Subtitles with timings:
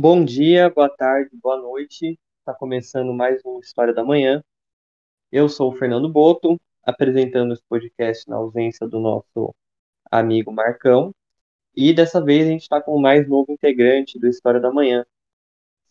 [0.00, 2.18] Bom dia, boa tarde, boa noite.
[2.38, 4.42] Está começando mais um História da Manhã.
[5.30, 9.54] Eu sou o Fernando Boto, apresentando esse podcast na ausência do nosso
[10.10, 11.14] amigo Marcão.
[11.76, 15.04] E dessa vez a gente está com o mais novo integrante do História da Manhã.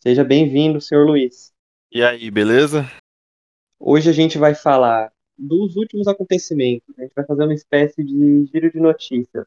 [0.00, 1.52] Seja bem-vindo, senhor Luiz.
[1.92, 2.90] E aí, beleza?
[3.78, 6.98] Hoje a gente vai falar dos últimos acontecimentos.
[6.98, 9.46] A gente vai fazer uma espécie de giro de notícias.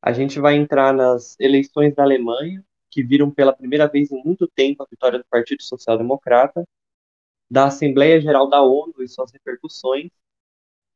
[0.00, 2.64] A gente vai entrar nas eleições da Alemanha,
[2.96, 6.66] que viram pela primeira vez em muito tempo a vitória do Partido Social Democrata,
[7.50, 10.10] da Assembleia Geral da ONU e suas repercussões,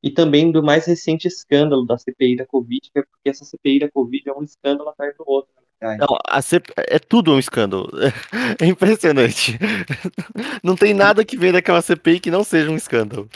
[0.03, 4.31] e também do mais recente escândalo da CPI da Covid, porque essa CPI da Covid
[4.31, 5.53] é um escândalo atrás do outro.
[5.83, 6.73] Não, CP...
[6.79, 7.91] é tudo um escândalo.
[8.59, 9.59] É impressionante.
[10.65, 13.29] Não tem nada que ver daquela CPI que não seja um escândalo.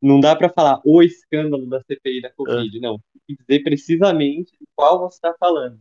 [0.00, 2.80] Não dá para falar o escândalo da CPI da Covid, é.
[2.80, 2.98] não.
[3.26, 5.80] Tem que dizer precisamente de qual você está falando.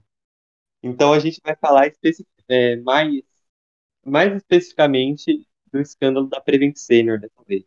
[0.81, 1.91] Então a gente vai falar
[2.47, 3.21] é, mais,
[4.05, 7.63] mais especificamente do escândalo da Prevent Senior dessa vez.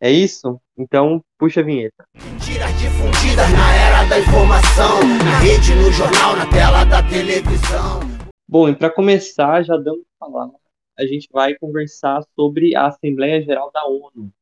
[0.00, 0.60] É isso?
[0.76, 2.06] Então puxa a vinheta.
[2.14, 8.00] Mentiras difundidas na era da informação, na rede, no jornal, na tela da televisão.
[8.48, 10.50] Bom, e para começar, já dando para falar,
[10.98, 14.32] a gente vai conversar sobre a Assembleia Geral da ONU,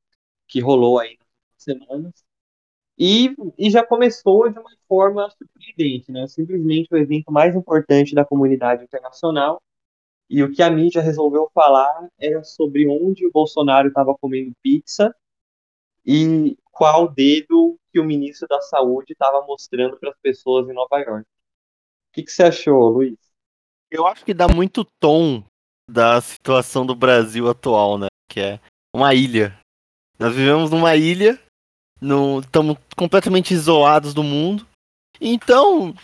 [0.49, 2.25] que rolou aí nas semanas
[2.99, 6.27] e, e já começou de uma forma surpreendente, né?
[6.27, 9.61] Simplesmente o evento mais importante da comunidade internacional.
[10.29, 15.15] E o que a mídia resolveu falar era sobre onde o Bolsonaro estava comendo pizza
[16.07, 20.99] e qual dedo que o ministro da Saúde estava mostrando para as pessoas em Nova
[20.99, 21.23] York.
[21.23, 23.19] O que, que você achou, Luiz?
[23.91, 25.45] Eu acho que dá muito tom
[25.89, 28.07] da situação do Brasil atual, né?
[28.31, 28.61] Que é
[28.95, 29.59] uma ilha.
[30.19, 31.39] Nós vivemos numa ilha
[32.41, 34.67] estamos completamente isolados do mundo.
[35.21, 35.95] Então,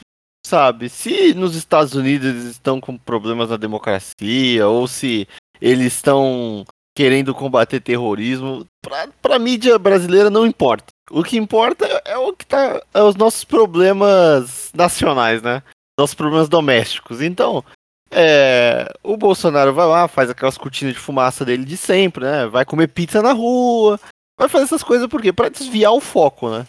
[0.46, 5.26] sabe, se nos Estados Unidos eles estão com problemas na democracia, ou se
[5.60, 6.64] eles estão
[6.96, 10.86] querendo combater terrorismo, pra, pra mídia brasileira não importa.
[11.10, 12.82] O que importa é, o que tá.
[12.92, 15.62] É os nossos problemas nacionais, né?
[15.98, 17.22] Nossos problemas domésticos.
[17.22, 17.64] Então,
[18.10, 22.46] é, o Bolsonaro vai lá, faz aquelas cortinas de fumaça dele de sempre, né?
[22.46, 23.98] Vai comer pizza na rua,
[24.38, 25.32] vai fazer essas coisas por quê?
[25.32, 26.66] Pra desviar o foco, né?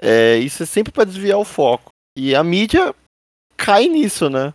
[0.00, 1.90] É, isso é sempre para desviar o foco.
[2.16, 2.94] E a mídia
[3.56, 4.54] cai nisso, né?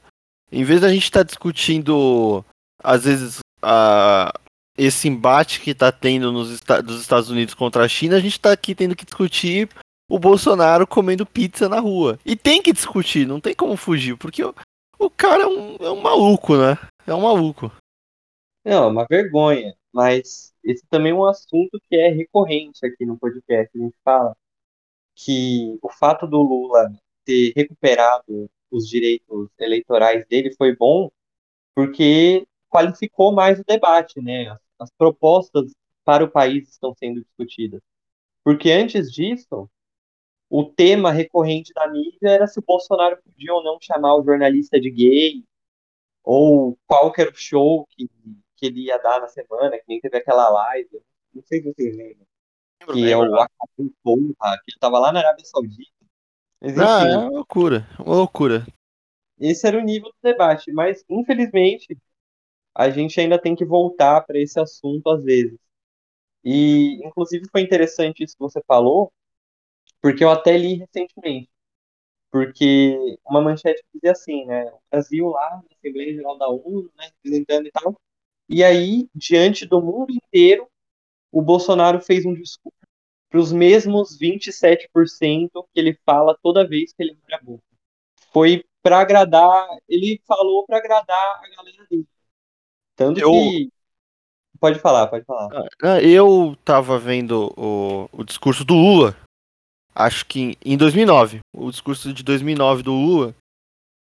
[0.52, 2.44] Em vez da gente estar tá discutindo,
[2.81, 4.34] às vezes, a,
[4.78, 8.52] esse embate que está tendo nos dos Estados Unidos contra a China, a gente está
[8.52, 9.69] aqui tendo que discutir
[10.09, 12.18] o Bolsonaro comendo pizza na rua.
[12.25, 14.56] E tem que discutir, não tem como fugir, porque o,
[14.97, 16.78] o cara é um, é um maluco, né?
[17.06, 17.72] É um maluco.
[18.64, 19.75] Não, é uma vergonha.
[19.94, 23.78] Mas esse também é um assunto que é recorrente aqui no podcast.
[23.78, 24.35] A gente fala
[25.16, 26.91] que o fato do Lula
[27.25, 31.09] ter recuperado os direitos eleitorais dele foi bom
[31.73, 34.50] porque qualificou mais o debate, né?
[34.50, 35.73] As, as propostas
[36.03, 37.81] para o país estão sendo discutidas.
[38.44, 39.69] Porque antes disso,
[40.49, 44.79] o tema recorrente da mídia era se o Bolsonaro podia ou não chamar o jornalista
[44.79, 45.44] de gay,
[46.23, 48.09] ou qual que era o show que
[48.57, 51.01] que ele ia dar na semana, que nem teve aquela live,
[51.34, 52.25] não sei se vocês lembram,
[52.91, 55.91] que é o Acabou Porra, que ele tava lá na Arábia Saudita.
[56.59, 58.66] Mas, ah, é uma loucura, uma loucura.
[59.40, 61.96] Esse era o nível do debate, mas infelizmente
[62.73, 65.57] a gente ainda tem que voltar para esse assunto às vezes.
[66.44, 69.12] E inclusive foi interessante isso que você falou,
[70.01, 71.50] porque eu até li recentemente.
[72.31, 74.66] Porque uma manchete dizia assim, né?
[74.66, 77.96] O Brasil lá na Assembleia Geral da ONU, né, representando e tal,
[78.50, 80.68] e aí, diante do mundo inteiro,
[81.31, 82.78] o Bolsonaro fez um discurso
[83.30, 84.88] para os mesmos 27%
[85.52, 87.63] que ele fala toda vez que ele abre a boca.
[88.31, 92.08] Foi para agradar, ele falou para agradar a galera dele.
[92.96, 93.31] Tanto eu...
[93.31, 93.69] que.
[94.59, 95.50] Pode falar, pode falar.
[95.84, 99.16] Ah, eu tava vendo o, o discurso do Lula,
[99.94, 103.35] acho que em 2009, o discurso de 2009 do Lula,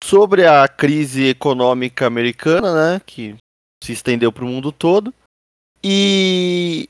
[0.02, 3.36] sobre a crise econômica americana, né, que
[3.86, 5.14] se estendeu para o mundo todo.
[5.84, 6.90] E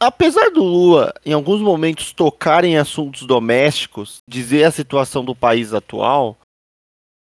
[0.00, 5.72] apesar do Lula em alguns momentos tocar em assuntos domésticos, dizer a situação do país
[5.72, 6.36] atual,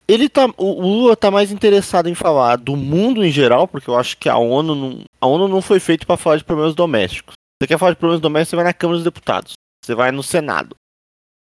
[0.07, 3.95] ele tá, o Lula está mais interessado em falar do mundo em geral, porque eu
[3.95, 7.35] acho que a ONU não, a ONU não foi feita para falar de problemas domésticos.
[7.61, 9.53] Você quer falar de problemas domésticos, você vai na Câmara dos Deputados,
[9.85, 10.75] você vai no Senado.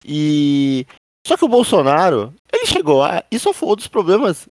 [0.05, 0.87] E
[1.27, 4.49] só que o Bolsonaro, ele chegou lá e só falou dos problemas,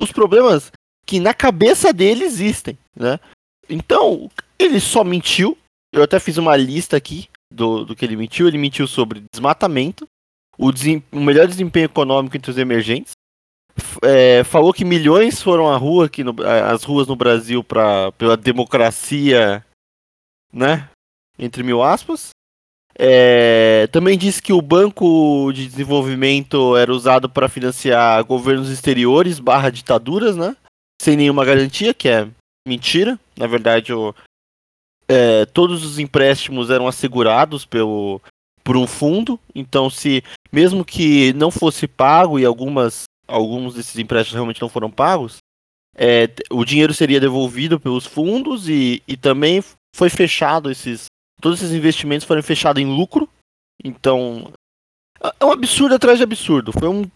[0.00, 0.72] os problemas
[1.06, 3.20] que na cabeça dele existem, né?
[3.68, 5.56] Então, ele só mentiu.
[5.92, 8.48] Eu até fiz uma lista aqui do, do que ele mentiu.
[8.48, 10.06] Ele mentiu sobre desmatamento,
[10.58, 10.70] o,
[11.12, 13.12] o melhor desempenho econômico entre os emergentes,
[14.02, 18.36] é, falou que milhões foram à rua aqui no, as ruas no Brasil para pela
[18.36, 19.64] democracia,
[20.52, 20.88] né?
[21.38, 22.30] Entre mil aspas.
[22.98, 29.68] É, também disse que o Banco de Desenvolvimento era usado para financiar governos exteriores barra
[29.68, 30.56] ditaduras, né?
[31.00, 32.28] Sem nenhuma garantia, que é
[32.66, 33.18] mentira.
[33.36, 34.14] Na verdade, o,
[35.08, 38.20] é, todos os empréstimos eram assegurados pelo,
[38.64, 39.38] por um fundo.
[39.54, 40.22] Então, se
[40.52, 45.38] mesmo que não fosse pago e algumas, alguns desses empréstimos realmente não foram pagos,
[45.96, 49.62] é, o dinheiro seria devolvido pelos fundos e, e também
[49.94, 51.06] foi fechado esses
[51.40, 53.28] todos esses investimentos foram fechados em lucro.
[53.84, 54.50] Então,
[55.38, 56.72] é um absurdo atrás de absurdo.
[56.72, 57.10] Foi um,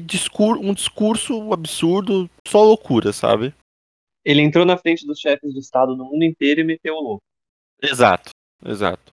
[0.00, 3.54] discur um discurso absurdo, só loucura, sabe?
[4.24, 7.22] Ele entrou na frente dos chefes de Estado no mundo inteiro e meteu o louco.
[7.80, 8.30] Exato,
[8.64, 9.12] exato.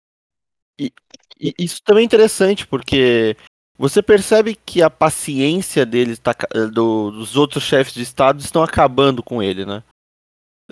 [0.78, 0.90] E,
[1.38, 3.36] e isso também é interessante, porque
[3.76, 6.34] você percebe que a paciência deles, tá,
[6.72, 9.82] do, dos outros chefes de Estado, estão acabando com ele, né?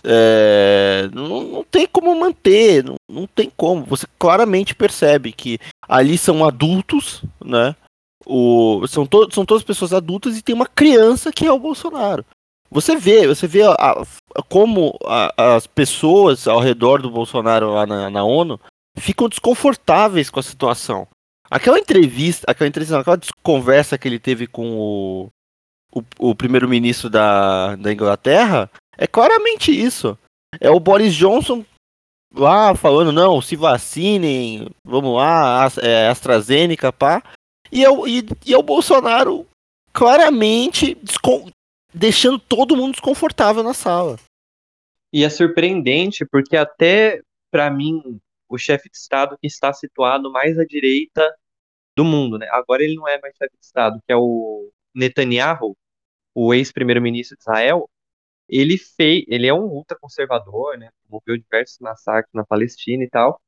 [0.04, 3.84] É, não, não, tem como manter, não, não tem como.
[3.84, 7.74] Você claramente percebe que ali são adultos, né?
[8.26, 12.24] O, são, to, são todas pessoas adultas e tem uma criança que é o Bolsonaro.
[12.70, 17.86] Você vê, você vê a, a, como a, as pessoas ao redor do Bolsonaro lá
[17.86, 18.60] na, na, ONU
[18.96, 21.08] ficam desconfortáveis com a situação.
[21.50, 25.28] Aquela entrevista, aquela entrevista, aquela conversa que ele teve com o,
[25.92, 30.16] o, o primeiro-ministro da, da Inglaterra é claramente isso.
[30.60, 31.64] É o Boris Johnson
[32.32, 37.22] lá falando, não, se vacinem, vamos lá, é, AstraZeneca, pá.
[37.72, 39.46] E é, o, e, e é o Bolsonaro
[39.92, 40.96] claramente
[41.92, 44.18] deixando todo mundo desconfortável na sala.
[45.12, 47.20] E é surpreendente porque até
[47.50, 51.34] para mim o chefe de estado que está situado mais à direita
[51.96, 52.48] do mundo, né?
[52.50, 55.76] Agora ele não é mais chefe de estado, que é o Netanyahu,
[56.34, 57.88] o ex-primeiro-ministro de Israel
[58.50, 60.90] ele fez, ele é um ultraconservador, né?
[61.08, 63.40] Moveu diversos massacres na Palestina e tal.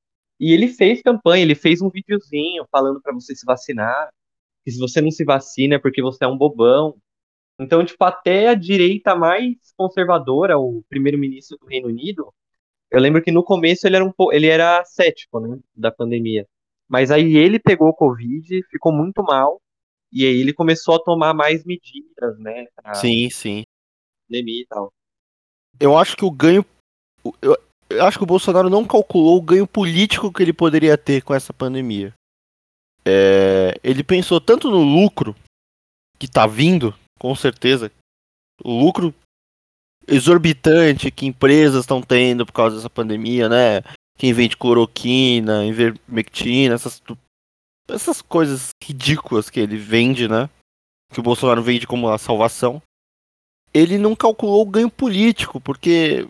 [0.43, 4.11] E ele fez campanha, ele fez um videozinho falando para você se vacinar,
[4.65, 6.97] que se você não se vacina é porque você é um bobão.
[7.61, 12.35] Então, tipo, até a direita mais conservadora, o primeiro-ministro do Reino Unido,
[12.91, 16.45] eu lembro que no começo ele era um ele era cético, né, da pandemia.
[16.89, 19.63] Mas aí ele pegou o Covid, ficou muito mal,
[20.11, 22.67] e aí ele começou a tomar mais medidas, né?
[22.95, 23.63] Sim, sim
[24.33, 24.93] pandemia e tal.
[25.79, 26.65] Eu acho que o ganho.
[27.41, 27.57] Eu,
[27.93, 31.35] eu acho que o Bolsonaro não calculou o ganho político que ele poderia ter com
[31.35, 32.13] essa pandemia.
[33.05, 35.35] É, ele pensou tanto no lucro
[36.19, 37.91] que tá vindo, com certeza.
[38.63, 39.15] O lucro
[40.07, 43.83] exorbitante que empresas estão tendo por causa dessa pandemia, né?
[44.19, 47.03] Quem vende cloroquina, ivermectina, essas,
[47.89, 50.49] essas coisas ridículas que ele vende, né?
[51.13, 52.81] Que o Bolsonaro vende como a salvação
[53.75, 56.29] ele não calculou o ganho político, porque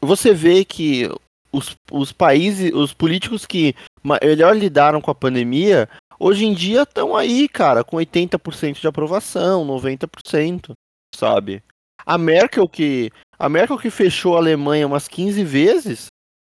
[0.00, 1.08] você vê que
[1.52, 3.74] os, os países, os políticos que
[4.22, 5.88] melhor lidaram com a pandemia,
[6.18, 10.72] hoje em dia estão aí, cara, com 80% de aprovação, 90%,
[11.14, 11.62] sabe?
[12.04, 16.06] A Merkel que a Merkel que fechou a Alemanha umas 15 vezes,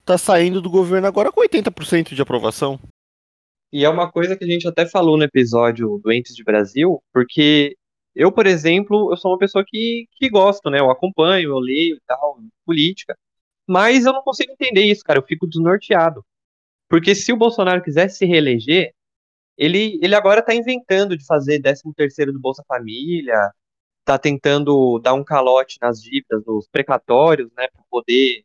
[0.04, 2.80] tá saindo do governo agora com 80% de aprovação.
[3.72, 7.78] E é uma coisa que a gente até falou no episódio Doentes de Brasil, porque
[8.16, 10.80] eu, por exemplo, eu sou uma pessoa que, que gosto, né?
[10.80, 13.16] Eu acompanho, eu leio e tal, política.
[13.68, 15.20] Mas eu não consigo entender isso, cara.
[15.20, 16.26] Eu fico desnorteado.
[16.90, 18.94] Porque se o Bolsonaro quisesse se reeleger,
[19.58, 23.52] ele, ele agora tá inventando de fazer 13 terceiro do Bolsa Família,
[24.06, 28.44] tá tentando dar um calote nas dívidas, nos precatórios, né, para poder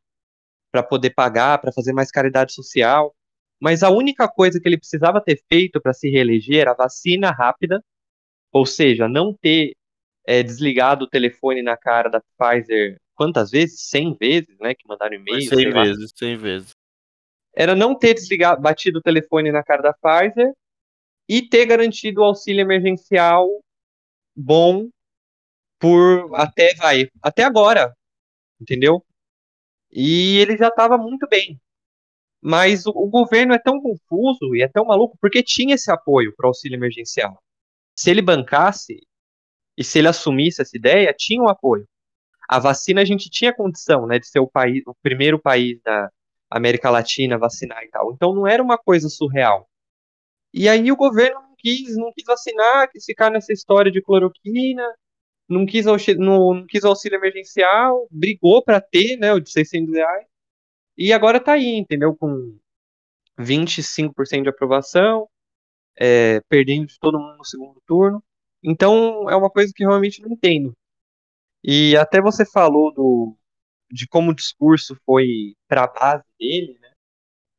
[0.73, 3.15] para poder pagar, para fazer mais caridade social.
[3.61, 7.83] Mas a única coisa que ele precisava ter feito para se reeleger era vacina rápida
[8.57, 9.77] ou seja, não ter
[10.27, 13.89] é, desligado o telefone na cara da Pfizer quantas vezes?
[13.89, 14.75] 100 vezes, né?
[14.75, 15.43] Que mandaram e-mail.
[15.43, 16.71] 100 vezes, 100 vezes.
[17.55, 20.53] Era não ter desligado, batido o telefone na cara da Pfizer
[21.29, 23.49] e ter garantido o auxílio emergencial
[24.37, 24.89] bom
[25.79, 27.95] por até vai até agora,
[28.61, 29.05] entendeu?
[29.91, 31.59] E ele já estava muito bem.
[32.43, 36.35] Mas o, o, governo é tão confuso e é tão maluco porque tinha esse apoio
[36.37, 37.43] para o auxílio emergencial
[37.97, 39.01] se ele bancasse
[39.77, 41.89] e se ele assumisse essa ideia, tinha um apoio.
[42.49, 46.11] A vacina a gente tinha condição, né, de ser o país, o primeiro país da
[46.51, 48.13] América Latina a vacinar e tal.
[48.13, 49.69] Então não era uma coisa surreal.
[50.53, 54.85] E aí o governo não quis, não quis vacinar, quis ficar nessa história de cloroquina,
[55.49, 55.87] não quis,
[56.17, 60.27] não, não quis auxílio emergencial, brigou para ter, né, o de 600 reais.
[60.97, 62.17] E agora tá aí, entendeu?
[62.17, 62.59] Com
[63.39, 65.29] 25% de aprovação,
[65.99, 68.23] é, perdendo de todo mundo no segundo turno.
[68.63, 70.75] Então é uma coisa que realmente não entendo.
[71.63, 73.37] E até você falou do,
[73.91, 76.93] de como o discurso foi para a base dele, né?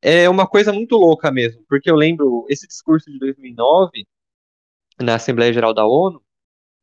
[0.01, 4.05] É uma coisa muito louca mesmo, porque eu lembro esse discurso de 2009
[4.99, 6.21] na Assembleia Geral da ONU,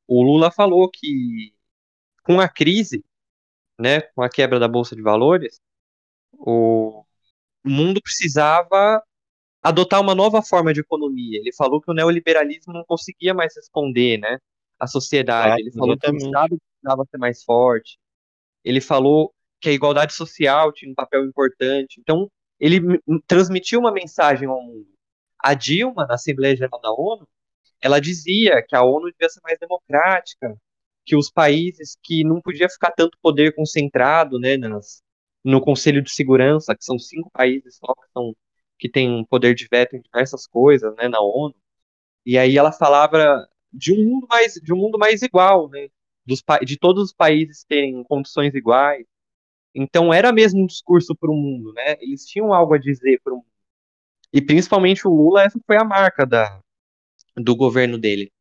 [0.06, 1.54] o Lula falou que
[2.22, 3.04] com a crise,
[3.78, 5.60] né, com a quebra da bolsa de valores,
[6.32, 7.04] o
[7.64, 9.02] mundo precisava
[9.62, 11.38] adotar uma nova forma de economia.
[11.38, 14.38] Ele falou que o neoliberalismo não conseguia mais responder, né,
[14.78, 15.54] à sociedade.
[15.54, 16.16] Ah, Ele falou que o.
[16.16, 17.98] Estado precisava ser mais forte.
[18.62, 21.98] Ele falou que a igualdade social tinha um papel importante.
[22.00, 22.80] Então, ele
[23.26, 24.86] transmitiu uma mensagem ao mundo.
[25.38, 27.26] A Dilma, na Assembleia Geral da ONU,
[27.80, 30.56] ela dizia que a ONU devia ser mais democrática,
[31.04, 35.02] que os países que não podia ficar tanto poder concentrado, né, nas,
[35.44, 38.34] no Conselho de Segurança, que são cinco países só que, são,
[38.78, 41.54] que têm poder de veto em diversas coisas, né, na ONU.
[42.24, 45.88] E aí ela falava de um mundo mais, de um mundo mais igual, né,
[46.26, 49.06] dos, de todos os países terem condições iguais.
[49.74, 51.96] Então era mesmo um discurso para o mundo, né?
[52.00, 53.46] Eles tinham algo a dizer para o mundo.
[54.32, 56.60] E principalmente o Lula, essa foi a marca da,
[57.36, 58.32] do governo dele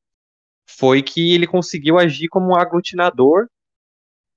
[0.65, 3.47] foi que ele conseguiu agir como um aglutinador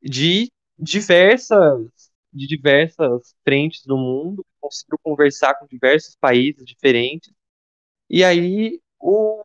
[0.02, 7.32] de diversas de diversas frentes do mundo, conseguiu conversar com diversos países diferentes.
[8.10, 9.42] E aí o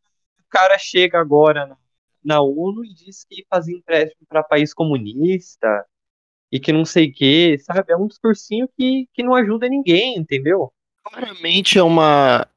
[0.49, 1.77] cara chega agora na,
[2.23, 5.85] na ONU e diz que fazia empréstimo para país comunista
[6.51, 7.91] e que não sei o que, sabe?
[7.91, 10.71] É um discursinho que, que não ajuda ninguém, entendeu?
[11.03, 12.47] Claramente é uma.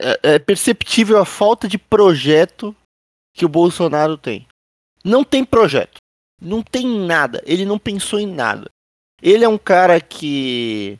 [0.00, 2.74] É, é perceptível a falta de projeto
[3.34, 4.46] que o Bolsonaro tem.
[5.04, 5.98] Não tem projeto.
[6.40, 7.42] Não tem nada.
[7.46, 8.68] Ele não pensou em nada.
[9.22, 10.98] Ele é um cara que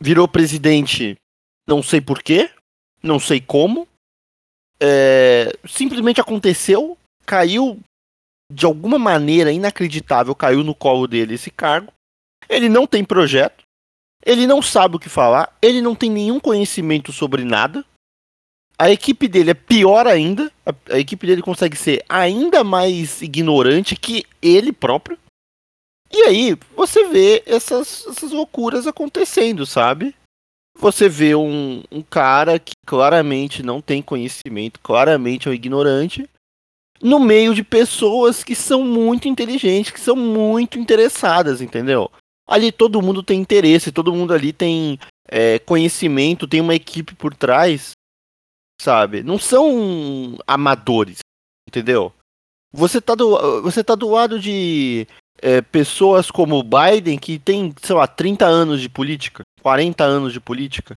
[0.00, 1.16] virou presidente,
[1.66, 2.50] não sei porquê,
[3.02, 3.86] não sei como.
[4.82, 6.96] É, simplesmente aconteceu,
[7.30, 7.78] caiu
[8.52, 11.92] de alguma maneira inacreditável, caiu no colo dele esse cargo.
[12.48, 13.62] Ele não tem projeto,
[14.26, 17.84] ele não sabe o que falar, ele não tem nenhum conhecimento sobre nada.
[18.76, 23.94] A equipe dele é pior ainda, a, a equipe dele consegue ser ainda mais ignorante
[23.94, 25.16] que ele próprio.
[26.10, 30.16] E aí você vê essas, essas loucuras acontecendo, sabe?
[30.80, 36.28] Você vê um, um cara que claramente não tem conhecimento, claramente é um ignorante,
[37.02, 42.10] no meio de pessoas que são muito inteligentes, que são muito interessadas, entendeu?
[42.46, 47.34] Ali todo mundo tem interesse, todo mundo ali tem é, conhecimento, tem uma equipe por
[47.34, 47.92] trás,
[48.80, 49.22] sabe?
[49.22, 51.18] Não são amadores,
[51.68, 52.12] entendeu?
[52.72, 55.06] Você tá do, você tá do lado de
[55.40, 60.32] é, pessoas como o Biden, que tem, sei lá, 30 anos de política, 40 anos
[60.32, 60.94] de política.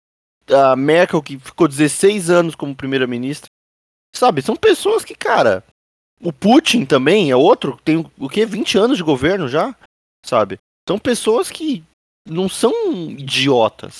[0.49, 3.47] A Merkel, que ficou 16 anos como primeira-ministra.
[4.15, 5.65] Sabe, são pessoas que, cara.
[6.23, 8.47] O Putin também é outro, tem o que?
[8.47, 9.75] 20 anos de governo já,
[10.25, 10.59] sabe?
[10.89, 11.83] São pessoas que
[12.27, 12.73] não são
[13.11, 13.99] idiotas.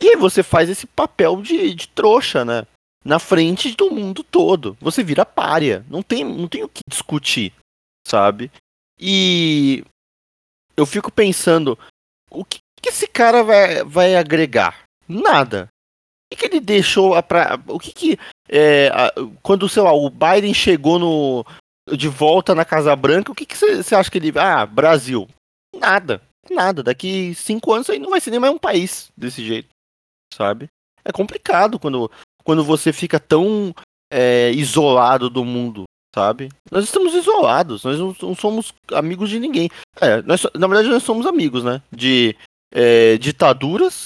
[0.00, 2.66] E você faz esse papel de, de trouxa, né?
[3.04, 4.76] Na frente do mundo todo.
[4.80, 5.84] Você vira párea.
[5.88, 7.52] Não tem, não tem o que discutir,
[8.06, 8.50] sabe?
[8.98, 9.84] E
[10.76, 11.78] eu fico pensando,
[12.30, 14.84] o que, que esse cara vai, vai agregar?
[15.06, 15.68] Nada.
[15.68, 17.60] O que, que ele deixou pra.
[17.68, 18.18] O que que.
[18.48, 18.90] É,
[19.42, 21.44] quando, sei lá, o Biden chegou no.
[21.96, 24.32] De volta na Casa Branca, o que você acha que ele.
[24.38, 25.28] Ah, Brasil.
[25.74, 26.22] Nada.
[26.50, 26.82] Nada.
[26.82, 29.68] Daqui cinco anos aí não vai ser nem mais um país desse jeito.
[30.32, 30.68] Sabe?
[31.04, 32.10] É complicado quando,
[32.42, 33.74] quando você fica tão
[34.10, 35.84] é, isolado do mundo,
[36.14, 36.48] sabe?
[36.70, 39.68] Nós estamos isolados, nós não, não somos amigos de ninguém.
[40.00, 41.82] É, nós, na verdade, nós somos amigos, né?
[41.92, 42.36] De
[42.72, 44.04] é, ditaduras,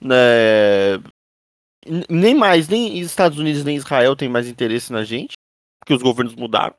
[0.00, 0.98] né?
[2.08, 5.34] Nem mais, nem Estados Unidos nem Israel tem mais interesse na gente,
[5.80, 6.74] porque os governos mudaram.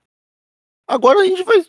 [0.88, 1.66] Agora a gente vai,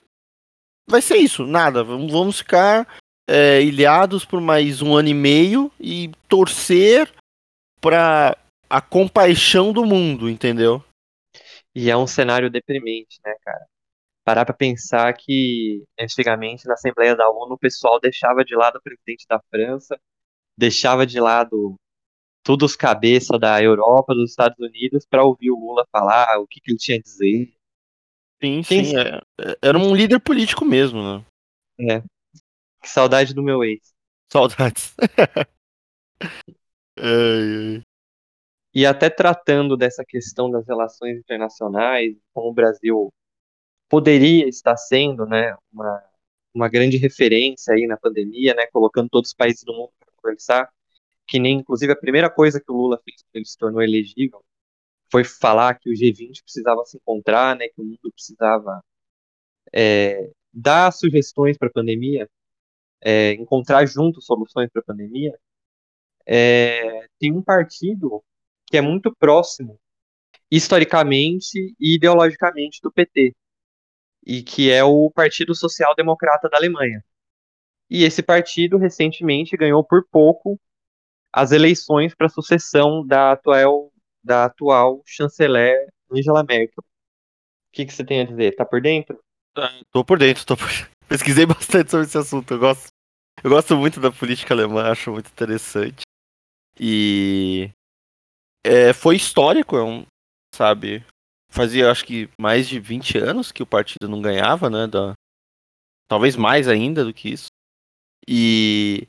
[0.88, 1.82] vai ser isso, nada.
[1.82, 2.86] Vamos ficar
[3.28, 7.12] é, ilhados por mais um ano e meio e torcer
[7.80, 8.36] pra
[8.68, 10.82] a compaixão do mundo, entendeu?
[11.74, 13.66] E é um cenário deprimente, né, cara?
[14.24, 18.82] Parar pra pensar que antigamente na Assembleia da ONU o pessoal deixava de lado o
[18.82, 19.98] presidente da França,
[20.58, 21.76] deixava de lado
[22.46, 26.60] todos os cabeças da Europa, dos Estados Unidos, pra ouvir o Lula falar o que,
[26.60, 27.52] que ele tinha a dizer.
[28.40, 28.96] Sim, sim.
[28.96, 31.24] é- é- era um líder político mesmo, né?
[31.80, 32.00] É.
[32.80, 33.92] Que saudade do meu ex.
[34.32, 34.94] Saudades.
[36.96, 37.82] ai, ai.
[38.72, 43.12] E até tratando dessa questão das relações internacionais, como o Brasil
[43.88, 46.04] poderia estar sendo, né, uma,
[46.54, 50.70] uma grande referência aí na pandemia, né, colocando todos os países do mundo para conversar,
[51.26, 54.44] que nem, inclusive, a primeira coisa que o Lula fez quando ele se tornou elegível
[55.10, 58.82] foi falar que o G20 precisava se encontrar, né, que o mundo precisava
[59.72, 62.28] é, dar sugestões para a pandemia,
[63.00, 65.38] é, encontrar juntos soluções para a pandemia,
[66.26, 68.22] é, tem um partido
[68.66, 69.78] que é muito próximo,
[70.50, 73.34] historicamente e ideologicamente, do PT,
[74.26, 77.04] e que é o Partido Social Democrata da Alemanha.
[77.88, 80.60] E esse partido recentemente ganhou por pouco
[81.36, 83.92] as eleições para a sucessão da atual,
[84.24, 86.82] da atual chanceler Angela Merkel.
[86.82, 88.56] O que, que você tem a dizer?
[88.56, 89.22] Tá por dentro?
[89.92, 90.66] Tô por dentro, tô por...
[91.06, 92.54] pesquisei bastante sobre esse assunto.
[92.54, 92.88] Eu gosto,
[93.44, 96.00] eu gosto muito da política alemã, acho muito interessante.
[96.80, 97.70] E
[98.64, 100.06] é, foi histórico, é um,
[100.54, 101.04] sabe?
[101.50, 104.86] Fazia acho que mais de 20 anos que o partido não ganhava, né?
[104.86, 105.12] Da...
[106.08, 107.48] Talvez mais ainda do que isso.
[108.26, 109.06] E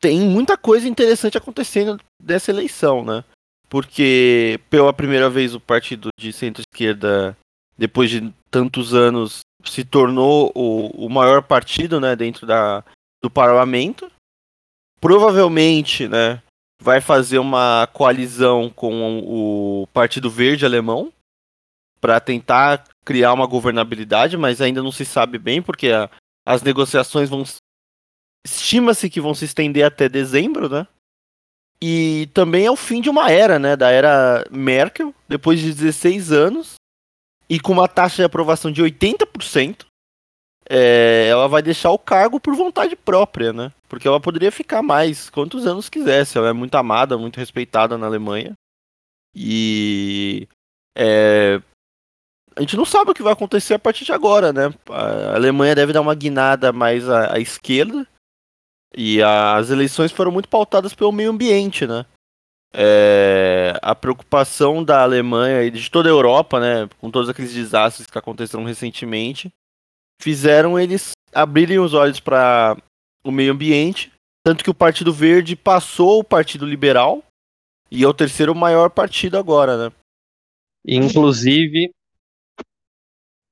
[0.00, 3.22] tem muita coisa interessante acontecendo dessa eleição, né?
[3.68, 7.36] Porque pela primeira vez o partido de centro-esquerda,
[7.76, 12.82] depois de tantos anos, se tornou o, o maior partido, né, dentro da,
[13.22, 14.10] do parlamento.
[15.00, 16.42] Provavelmente, né,
[16.82, 21.12] vai fazer uma coalizão com o Partido Verde alemão
[22.00, 26.10] para tentar criar uma governabilidade, mas ainda não se sabe bem porque a,
[26.46, 27.44] as negociações vão
[28.44, 30.86] estima-se que vão se estender até dezembro, né?
[31.82, 36.30] E também é o fim de uma era, né, da era Merkel, depois de 16
[36.30, 36.74] anos
[37.50, 39.86] e com uma taxa de aprovação de 80%,
[40.68, 43.72] é, ela vai deixar o cargo por vontade própria, né?
[43.88, 46.38] Porque ela poderia ficar mais quantos anos quisesse.
[46.38, 48.52] Ela é muito amada, muito respeitada na Alemanha.
[49.34, 50.46] E
[50.96, 51.60] é,
[52.54, 54.72] a gente não sabe o que vai acontecer a partir de agora, né?
[54.88, 58.06] A Alemanha deve dar uma guinada mais à, à esquerda.
[58.94, 62.04] E as eleições foram muito pautadas pelo meio ambiente, né?
[62.72, 68.06] É, a preocupação da Alemanha e de toda a Europa, né, com todos aqueles desastres
[68.06, 69.52] que aconteceram recentemente,
[70.22, 72.76] fizeram eles abrirem os olhos para
[73.24, 74.12] o meio ambiente,
[74.44, 77.24] tanto que o Partido Verde passou o Partido Liberal
[77.90, 79.96] e é o terceiro maior partido agora, né?
[80.86, 81.92] Inclusive,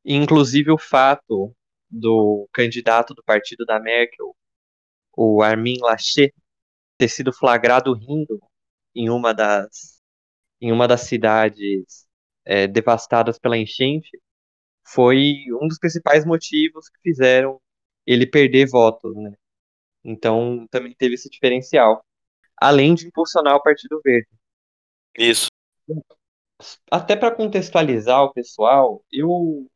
[0.04, 1.52] inclusive o fato
[1.90, 4.34] do candidato do partido da Merkel,
[5.18, 6.32] o Armin Laschet,
[6.98, 8.40] ter sido flagrado rindo
[8.94, 10.00] em uma das
[10.60, 12.06] em uma das cidades
[12.44, 14.10] é, devastadas pela enchente,
[14.86, 17.60] foi um dos principais motivos que fizeram
[18.06, 19.32] ele perder votos, né?
[20.04, 22.04] Então também teve esse diferencial,
[22.56, 24.28] além de impulsionar o Partido Verde.
[25.18, 25.48] Isso.
[26.90, 29.68] Até para contextualizar o pessoal, eu,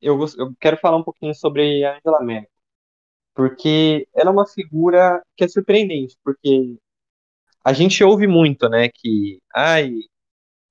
[0.00, 2.50] eu eu quero falar um pouquinho sobre a Angela Merkel,
[3.34, 6.76] porque ela é uma figura que é surpreendente, porque
[7.64, 9.92] a gente ouve muito, né, que ai,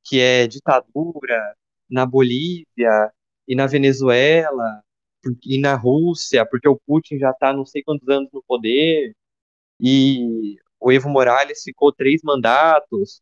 [0.04, 1.56] que é ditadura
[1.90, 3.12] na Bolívia,
[3.48, 4.84] e na Venezuela,
[5.46, 9.16] e na Rússia, porque o Putin já está não sei quantos anos no poder,
[9.80, 13.22] e o Evo Morales ficou três mandatos.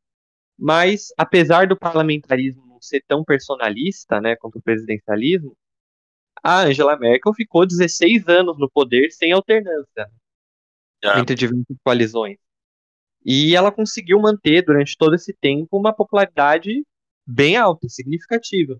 [0.58, 5.56] Mas, apesar do parlamentarismo não ser tão personalista né, quanto o presidencialismo,
[6.43, 10.10] a Angela Merkel ficou 16 anos no poder sem alternância
[11.04, 11.19] é.
[11.19, 12.38] entre diversas coalizões.
[13.23, 16.84] E ela conseguiu manter durante todo esse tempo uma popularidade
[17.25, 18.77] bem alta, significativa.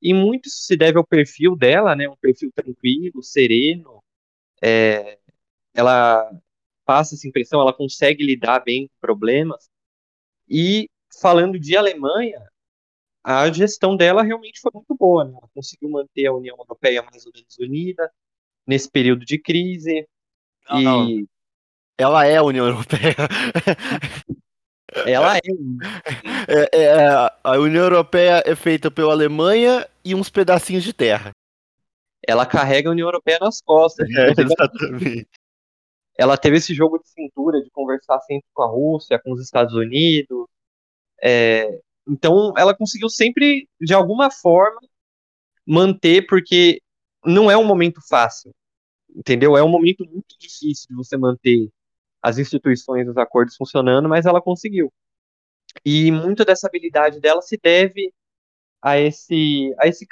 [0.00, 2.08] E muito isso se deve ao perfil dela, né?
[2.08, 4.00] Um perfil tranquilo, sereno.
[4.62, 5.18] É,
[5.74, 6.30] ela
[6.84, 9.68] passa essa impressão, ela consegue lidar bem com problemas.
[10.48, 10.88] E
[11.20, 12.40] falando de Alemanha,
[13.30, 15.22] a gestão dela realmente foi muito boa.
[15.22, 15.32] Né?
[15.32, 18.10] Ela conseguiu manter a União Europeia mais ou menos unida
[18.66, 20.08] nesse período de crise.
[20.70, 20.84] Não, e
[21.20, 21.26] não.
[21.98, 23.14] ela é a União Europeia.
[25.06, 25.40] Ela é.
[26.48, 27.08] é, é.
[27.44, 31.32] A União Europeia é feita pela Alemanha e uns pedacinhos de terra.
[32.26, 34.08] Ela carrega a União Europeia nas costas.
[34.08, 35.28] É, exatamente.
[36.16, 39.74] Ela teve esse jogo de cintura de conversar sempre com a Rússia, com os Estados
[39.74, 40.46] Unidos.
[41.22, 44.80] É, então, ela conseguiu sempre, de alguma forma,
[45.66, 46.80] manter, porque
[47.24, 48.52] não é um momento fácil.
[49.14, 49.56] Entendeu?
[49.56, 51.68] É um momento muito difícil de você manter
[52.22, 54.92] as instituições, os acordos funcionando, mas ela conseguiu.
[55.84, 58.12] E muito dessa habilidade dela se deve
[58.82, 60.06] a esse, a esse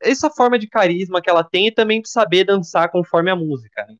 [0.00, 3.84] essa forma de carisma que ela tem e também de saber dançar conforme a música.
[3.86, 3.96] Né?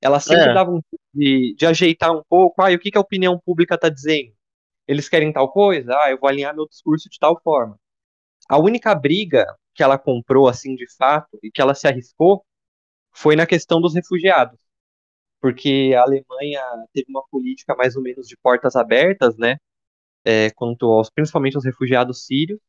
[0.00, 0.54] Ela sempre é.
[0.54, 0.80] dava um
[1.14, 4.32] de, de ajeitar um pouco, ah, e o que, que a opinião pública está dizendo?
[4.86, 5.92] Eles querem tal coisa?
[5.98, 7.78] Ah, eu vou alinhar meu discurso de tal forma.
[8.48, 12.44] A única briga que ela comprou, assim, de fato, e que ela se arriscou,
[13.12, 14.58] foi na questão dos refugiados
[15.40, 19.56] porque a Alemanha teve uma política mais ou menos de portas abertas, né,
[20.24, 22.60] é, quanto aos, principalmente aos refugiados sírios,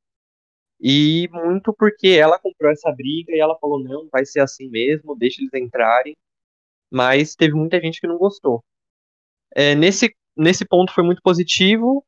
[0.81, 5.15] E muito porque ela comprou essa briga e ela falou: não, vai ser assim mesmo,
[5.15, 6.15] deixa eles entrarem.
[6.91, 8.63] Mas teve muita gente que não gostou.
[9.55, 12.05] É, nesse, nesse ponto foi muito positivo,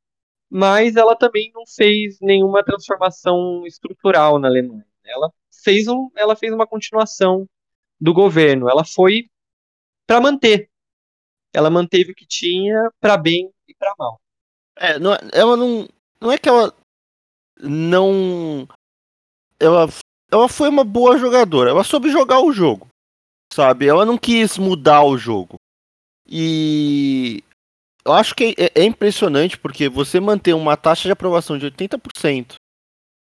[0.49, 4.85] mas ela também não fez nenhuma transformação estrutural na Alemanha.
[5.03, 5.31] Ela
[5.63, 7.47] fez, um, ela fez uma continuação
[7.99, 8.69] do governo.
[8.69, 9.29] Ela foi
[10.07, 10.69] para manter.
[11.53, 14.19] Ela manteve o que tinha para bem e para mal.
[14.75, 15.87] É, não, ela não,
[16.19, 16.73] não é que ela
[17.59, 18.67] não.
[19.59, 19.87] Ela,
[20.31, 21.69] ela foi uma boa jogadora.
[21.69, 22.87] Ela soube jogar o jogo.
[23.53, 23.87] Sabe?
[23.87, 25.55] Ela não quis mudar o jogo.
[26.27, 27.43] E
[28.05, 32.53] eu acho que é, é impressionante porque você manter uma taxa de aprovação de 80%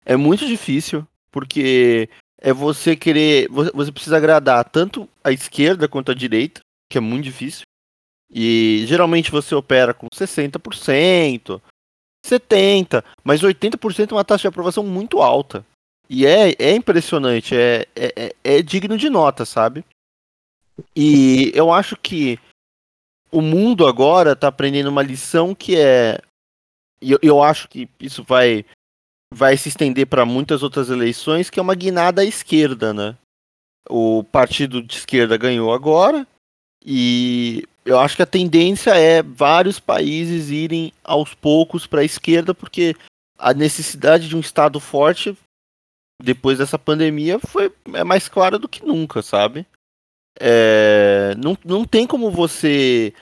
[0.05, 2.09] é muito difícil, porque
[2.39, 3.49] é você querer.
[3.51, 7.63] Você precisa agradar tanto a esquerda quanto a direita, que é muito difícil.
[8.31, 11.61] E geralmente você opera com 60%,
[12.25, 15.65] 70%, mas 80% é uma taxa de aprovação muito alta.
[16.09, 19.85] E é, é impressionante, é, é, é, é digno de nota, sabe?
[20.95, 22.39] E eu acho que
[23.31, 26.21] o mundo agora está aprendendo uma lição que é.
[27.01, 28.65] E eu, eu acho que isso vai,
[29.33, 33.17] vai se estender para muitas outras eleições, que é uma guinada à esquerda, né?
[33.89, 36.27] O partido de esquerda ganhou agora,
[36.85, 42.55] e eu acho que a tendência é vários países irem aos poucos para a esquerda,
[42.55, 42.97] porque
[43.39, 45.37] a necessidade de um Estado forte
[46.23, 49.67] depois dessa pandemia foi é mais clara do que nunca, sabe?
[50.39, 53.13] É, não, não tem como você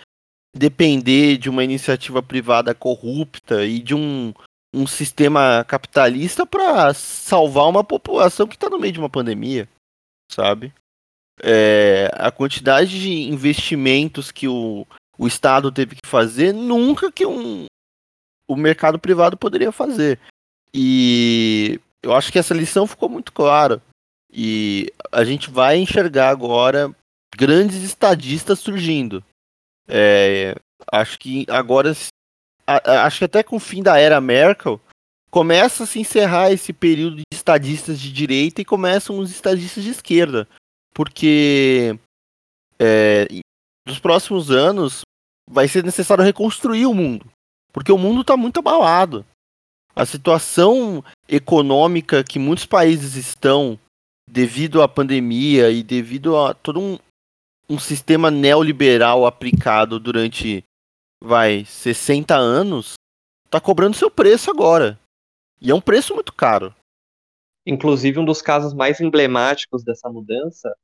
[0.55, 4.33] depender de uma iniciativa privada corrupta e de um,
[4.72, 9.68] um sistema capitalista para salvar uma população que está no meio de uma pandemia,
[10.31, 10.72] sabe?
[11.42, 14.87] É, a quantidade de investimentos que o,
[15.18, 17.66] o Estado teve que fazer nunca que um,
[18.48, 20.20] o mercado privado poderia fazer.
[20.72, 23.83] E eu acho que essa lição ficou muito clara.
[24.33, 26.94] E a gente vai enxergar agora
[27.34, 29.24] grandes estadistas surgindo.
[29.86, 30.54] É,
[30.90, 31.94] acho que agora,
[32.66, 34.80] acho que até com o fim da era Merkel,
[35.30, 39.90] começa a se encerrar esse período de estadistas de direita e começam os estadistas de
[39.90, 40.48] esquerda.
[40.94, 41.98] Porque
[42.78, 43.26] é,
[43.86, 45.02] nos próximos anos
[45.50, 47.26] vai ser necessário reconstruir o mundo.
[47.72, 49.26] Porque o mundo está muito abalado.
[49.96, 53.78] A situação econômica que muitos países estão
[54.30, 56.98] devido à pandemia e devido a todo um,
[57.68, 60.64] um sistema neoliberal aplicado durante,
[61.22, 62.94] vai, 60 anos,
[63.50, 64.98] tá cobrando seu preço agora.
[65.61, 66.74] E é um preço muito caro.
[67.66, 70.74] Inclusive, um dos casos mais emblemáticos dessa mudança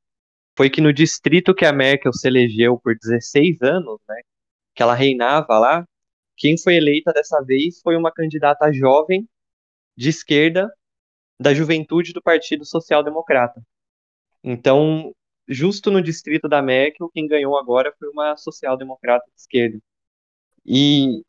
[0.57, 4.21] foi que no distrito que a Merkel se elegeu por 16 anos, né,
[4.75, 5.87] que ela reinava lá,
[6.37, 9.29] quem foi eleita dessa vez foi uma candidata jovem
[9.97, 10.73] de esquerda
[11.39, 13.63] da juventude do Partido Social Democrata.
[14.43, 15.15] Então,
[15.51, 19.81] justo no distrito da Merkel, quem ganhou agora foi uma social-democrata de esquerda.
[20.67, 21.25] E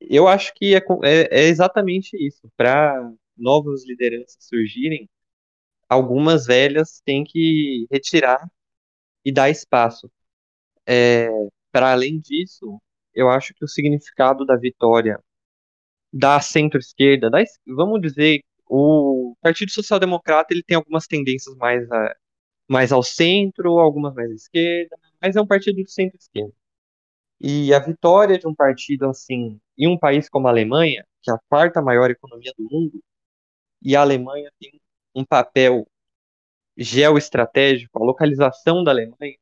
[0.00, 2.50] eu acho que é, é, é exatamente isso.
[2.56, 5.08] Para novas lideranças surgirem,
[5.88, 8.48] algumas velhas têm que retirar
[9.24, 10.10] e dar espaço.
[10.86, 11.28] É,
[11.72, 12.80] Para além disso,
[13.14, 15.20] eu acho que o significado da vitória
[16.12, 17.30] da centro-esquerda,
[17.66, 21.88] vamos dizer, o Partido Social Democrata ele tem algumas tendências mais
[22.70, 26.54] mais ao centro, algumas mais à esquerda, mas é um partido de centro-esquerda.
[27.40, 31.34] E a vitória de um partido assim, em um país como a Alemanha, que é
[31.34, 33.02] a quarta maior economia do mundo,
[33.82, 34.80] e a Alemanha tem
[35.14, 35.86] um papel
[36.76, 39.36] geoestratégico, a localização da Alemanha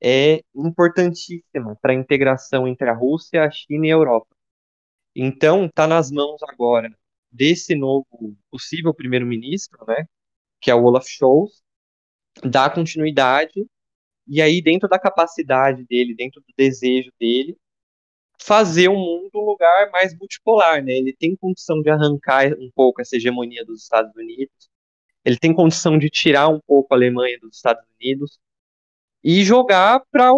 [0.00, 4.28] é importantíssima para a integração entre a Rússia, a China e a Europa.
[5.16, 6.90] Então, está nas mãos agora
[7.32, 8.06] desse novo
[8.50, 10.06] possível primeiro-ministro, né,
[10.60, 11.65] que é o Olaf Scholz,
[12.42, 13.66] dar continuidade
[14.28, 17.56] e aí dentro da capacidade dele, dentro do desejo dele,
[18.38, 20.92] fazer o mundo um lugar mais multipolar, né?
[20.92, 24.68] Ele tem condição de arrancar um pouco essa hegemonia dos Estados Unidos,
[25.24, 28.38] ele tem condição de tirar um pouco a Alemanha dos Estados Unidos
[29.24, 30.30] e jogar para,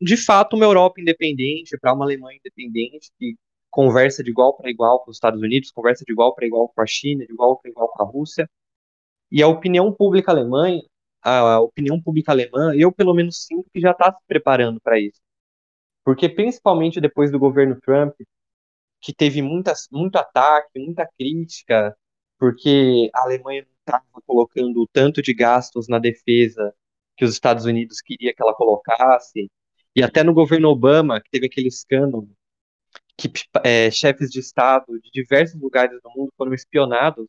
[0.00, 3.36] de fato, uma Europa independente, para uma Alemanha independente que
[3.70, 6.80] conversa de igual para igual com os Estados Unidos, conversa de igual para igual com
[6.80, 8.48] a China, de igual para igual com a Rússia.
[9.30, 10.80] E a opinião pública alemã
[11.22, 15.20] a opinião pública alemã, eu pelo menos sinto que já está se preparando para isso.
[16.04, 18.14] Porque principalmente depois do governo Trump,
[19.00, 21.96] que teve muitas, muito ataque, muita crítica,
[22.38, 26.74] porque a Alemanha não estava colocando o tanto de gastos na defesa
[27.16, 29.50] que os Estados Unidos queria que ela colocasse,
[29.94, 32.28] e até no governo Obama, que teve aquele escândalo,
[33.16, 33.30] que
[33.64, 37.26] é, chefes de Estado de diversos lugares do mundo foram espionados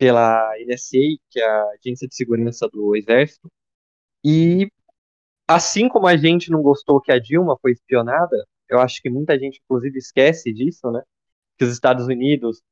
[0.00, 0.96] pela NSA,
[1.28, 3.52] que é a Agência de Segurança do Exército.
[4.24, 4.72] E
[5.46, 8.34] assim como a gente não gostou que a Dilma foi espionada,
[8.66, 11.02] eu acho que muita gente, inclusive, esquece disso, né?
[11.58, 12.62] Que os Estados Unidos,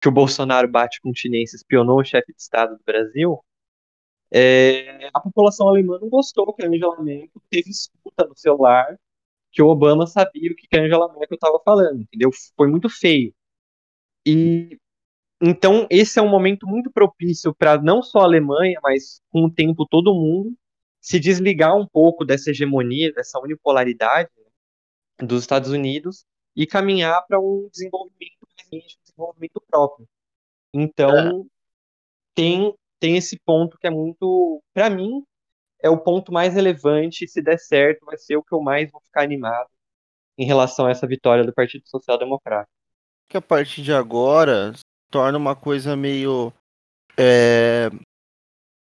[0.00, 3.38] que o Bolsonaro bate com chinês, espionou o chefe de Estado do Brasil.
[4.32, 8.98] É, a população alemã não gostou que a Angela Merkel teve escuta no celular,
[9.52, 12.30] que o Obama sabia o que a Angela Merkel estava falando, entendeu?
[12.56, 13.32] Foi muito feio.
[14.26, 14.78] E
[15.42, 19.52] então esse é um momento muito propício para não só a Alemanha, mas com o
[19.52, 20.54] tempo todo mundo
[21.00, 26.24] se desligar um pouco dessa hegemonia, dessa unipolaridade né, dos Estados Unidos
[26.54, 30.08] e caminhar para um desenvolvimento um desenvolvimento próprio.
[30.72, 31.46] Então
[32.34, 35.24] tem tem esse ponto que é muito, para mim,
[35.82, 37.26] é o ponto mais relevante.
[37.26, 39.68] Se der certo, vai ser o que eu mais vou ficar animado
[40.38, 42.70] em relação a essa vitória do Partido Social Democrata.
[43.28, 44.72] Que a partir de agora
[45.12, 46.52] torna uma coisa meio.
[47.16, 47.90] É...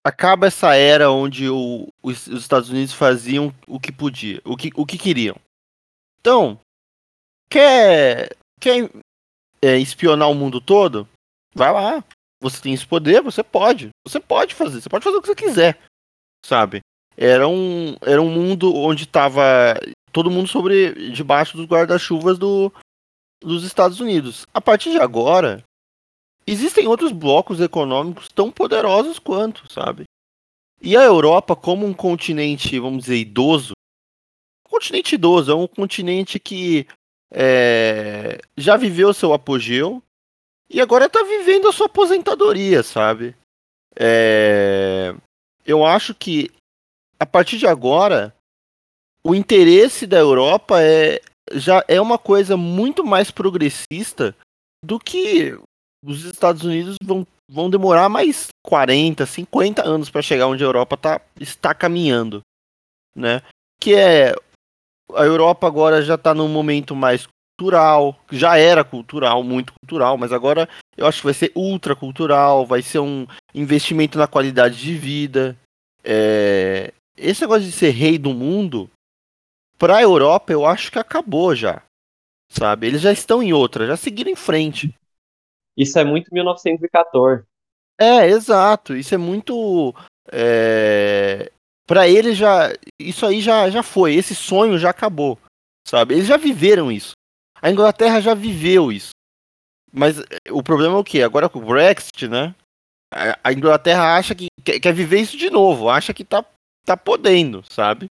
[0.06, 4.70] Acaba essa era onde o, os, os, Estados Unidos faziam o que podia, o que,
[4.74, 5.36] o que queriam.
[6.22, 6.58] Então,
[7.50, 8.30] quer,
[8.62, 8.90] quer
[9.62, 11.08] é, espionar o mundo todo?
[11.54, 12.04] Vai lá.
[12.42, 13.90] Você tem esse poder, você pode.
[14.08, 15.78] Você pode fazer, você pode fazer o que você quiser.
[16.46, 16.80] Sabe?
[17.18, 19.44] Era um, era um mundo onde estava
[20.14, 22.72] todo mundo sobre debaixo dos guarda-chuvas do,
[23.42, 24.46] dos Estados Unidos.
[24.54, 25.62] A partir de agora,
[26.52, 30.04] existem outros blocos econômicos tão poderosos quanto, sabe?
[30.82, 33.74] E a Europa, como um continente, vamos dizer, idoso,
[34.66, 36.88] um continente idoso, é um continente que
[37.32, 40.02] é, já viveu seu apogeu
[40.70, 43.36] e agora está vivendo a sua aposentadoria, sabe?
[43.96, 45.14] É,
[45.66, 46.50] eu acho que
[47.20, 48.34] a partir de agora
[49.24, 51.20] o interesse da Europa é
[51.52, 54.36] já é uma coisa muito mais progressista
[54.84, 55.60] do que
[56.04, 60.98] os Estados Unidos vão, vão demorar mais 40, 50 anos para chegar onde a Europa
[60.98, 62.42] tá, está caminhando,
[63.16, 63.42] né?
[63.80, 64.36] Que é
[65.14, 70.32] a Europa agora já está num momento mais cultural, já era cultural, muito cultural, mas
[70.32, 74.96] agora eu acho que vai ser ultra cultural, vai ser um investimento na qualidade de
[74.96, 75.58] vida.
[76.04, 76.94] É...
[77.18, 78.90] Esse negócio de ser rei do mundo
[79.78, 81.82] para a Europa, eu acho que acabou já.
[82.52, 82.88] Sabe?
[82.88, 84.94] Eles já estão em outra, já seguiram em frente.
[85.80, 87.46] Isso é muito 1914.
[87.98, 88.94] É, exato.
[88.96, 89.96] Isso é muito.
[90.30, 91.50] É...
[91.88, 92.74] Para eles já.
[93.00, 94.14] Isso aí já, já foi.
[94.14, 95.40] Esse sonho já acabou.
[95.88, 96.16] Sabe?
[96.16, 97.14] Eles já viveram isso.
[97.62, 99.12] A Inglaterra já viveu isso.
[99.92, 101.24] Mas é, o problema é o quê?
[101.24, 102.54] Agora com o Brexit, né?
[103.44, 106.46] A Inglaterra acha que quer viver isso de novo, acha que tá,
[106.86, 108.06] tá podendo, sabe?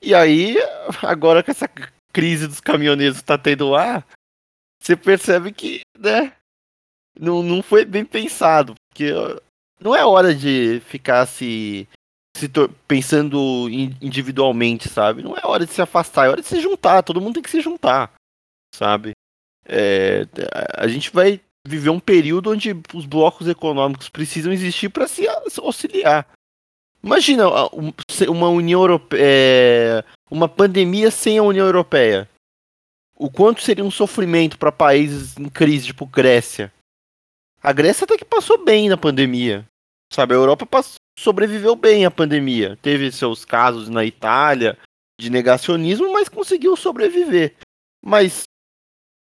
[0.00, 0.56] E aí,
[1.02, 1.68] agora com essa
[2.10, 4.02] crise dos caminhoneiros que tá tendo lá,
[4.80, 6.32] você percebe que, né,
[7.18, 8.74] não, não foi bem pensado.
[8.88, 9.12] Porque
[9.80, 11.88] não é hora de ficar se,
[12.36, 12.50] se
[12.86, 13.68] pensando
[14.00, 15.22] individualmente, sabe?
[15.22, 17.02] Não é hora de se afastar, é hora de se juntar.
[17.02, 18.12] Todo mundo tem que se juntar,
[18.74, 19.12] sabe?
[19.64, 20.26] É,
[20.76, 25.26] a gente vai viver um período onde os blocos econômicos precisam existir para se
[25.58, 26.26] auxiliar.
[27.02, 27.44] Imagina
[28.28, 32.28] uma União Europeia, é, uma pandemia sem a União Europeia.
[33.16, 36.72] O quanto seria um sofrimento para países em crise, tipo Grécia.
[37.66, 39.66] A Grécia até que passou bem na pandemia.
[40.12, 42.76] Sabe, a Europa passou, sobreviveu bem à pandemia.
[42.80, 44.78] Teve seus casos na Itália
[45.20, 47.56] de negacionismo, mas conseguiu sobreviver.
[48.04, 48.44] Mas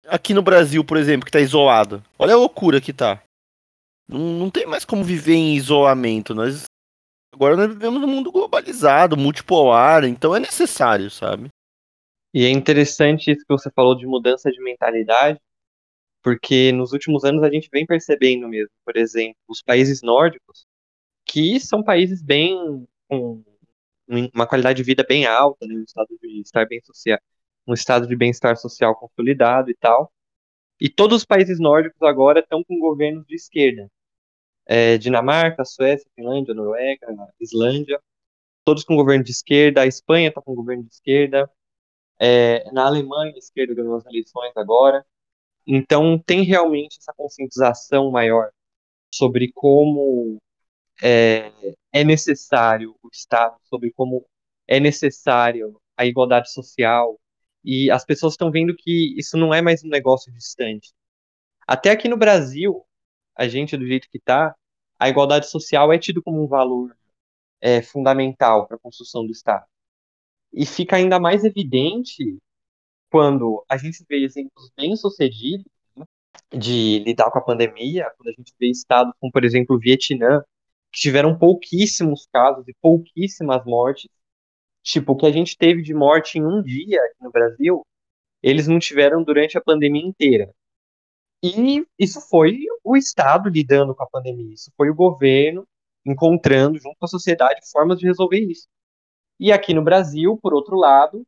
[0.07, 3.21] aqui no Brasil, por exemplo, que está isolado, olha a loucura que tá.
[4.09, 6.33] Não, não tem mais como viver em isolamento.
[6.33, 6.65] Nós
[7.33, 11.49] Agora nós vivemos num mundo globalizado, multipolar, então é necessário, sabe?
[12.31, 15.39] E é interessante isso que você falou de mudança de mentalidade,
[16.23, 20.65] porque nos últimos anos a gente vem percebendo mesmo, por exemplo, os países nórdicos,
[21.25, 23.43] que são países bem com
[24.07, 27.19] uma qualidade de vida bem alta, né, um estado de estar bem social,
[27.67, 30.11] um estado de bem-estar social consolidado e tal.
[30.79, 33.89] E todos os países nórdicos agora estão com governos de esquerda
[34.65, 37.07] é, Dinamarca, Suécia, Finlândia, Noruega,
[37.39, 37.99] Islândia,
[38.65, 41.49] todos com governo de esquerda, a Espanha está com governo de esquerda,
[42.19, 45.05] é, na Alemanha a esquerda ganhou as eleições agora,
[45.65, 48.51] então tem realmente essa conscientização maior
[49.13, 50.41] sobre como
[51.01, 51.51] é,
[51.91, 54.25] é necessário o Estado, sobre como
[54.67, 57.19] é necessário a igualdade social,
[57.63, 60.91] e as pessoas estão vendo que isso não é mais um negócio distante.
[61.67, 62.85] Até aqui no Brasil,
[63.35, 64.55] a gente do jeito que está,
[64.99, 66.95] a igualdade social é tido como um valor
[67.61, 69.65] é, fundamental para a construção do Estado.
[70.51, 72.37] E fica ainda mais evidente
[73.13, 76.03] quando a gente vê exemplos bem-sucedidos, né,
[76.51, 80.41] de lidar com a pandemia, quando a gente vê estados como, por exemplo, o Vietnã,
[80.91, 84.09] que tiveram pouquíssimos casos e pouquíssimas mortes.
[84.81, 87.85] Tipo, o que a gente teve de morte em um dia aqui no Brasil,
[88.41, 90.51] eles não tiveram durante a pandemia inteira.
[91.43, 95.67] E isso foi o Estado lidando com a pandemia, isso foi o governo
[96.03, 98.67] encontrando, junto com a sociedade, formas de resolver isso.
[99.39, 101.23] E aqui no Brasil, por outro lado,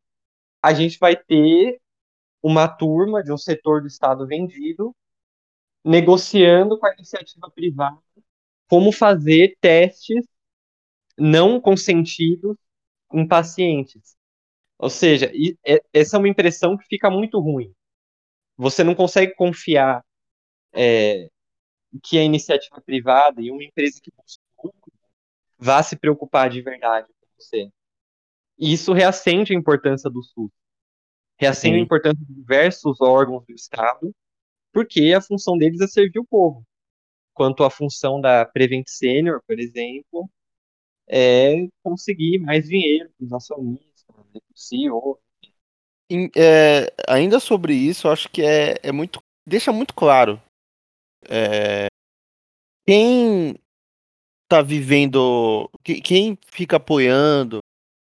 [0.65, 1.79] a gente vai ter
[2.41, 4.95] uma turma de um setor do Estado vendido
[5.83, 8.01] negociando com a iniciativa privada
[8.67, 10.25] como fazer testes
[11.15, 12.57] não consentidos
[13.13, 14.17] em pacientes.
[14.79, 15.31] Ou seja,
[15.93, 17.71] essa é uma impressão que fica muito ruim.
[18.57, 20.03] Você não consegue confiar
[20.73, 21.29] é,
[22.03, 24.41] que a iniciativa privada e uma empresa que busca
[25.59, 27.71] vá se preocupar de verdade com você.
[28.57, 30.51] E isso reacende a importância do SUS.
[31.37, 31.81] Reacende Sim.
[31.81, 34.15] a importância de diversos órgãos do Estado,
[34.71, 36.63] porque a função deles é servir o povo.
[37.33, 40.29] Quanto à função da Prevent Senior, por exemplo,
[41.07, 45.19] é conseguir mais dinheiro para os acionistas, para o CEO.
[46.35, 49.21] É, ainda sobre isso, eu acho que é, é muito.
[49.45, 50.41] deixa muito claro.
[51.27, 51.87] É,
[52.87, 53.55] quem
[54.43, 55.69] está vivendo.
[55.83, 57.59] Quem fica apoiando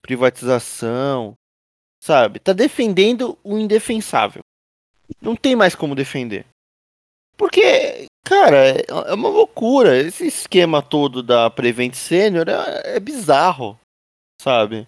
[0.07, 1.33] privatização,
[2.01, 2.39] sabe?
[2.39, 4.41] Tá defendendo o indefensável.
[5.21, 6.45] Não tem mais como defender.
[7.35, 9.97] Porque, cara, é, uma loucura.
[9.97, 13.77] Esse esquema todo da Prevent Senior é, é bizarro,
[14.41, 14.87] sabe?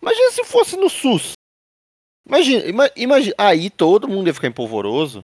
[0.00, 1.32] Imagina se fosse no SUS.
[2.26, 5.20] Imagina, imagina, aí todo mundo ia ficar empolvoroso.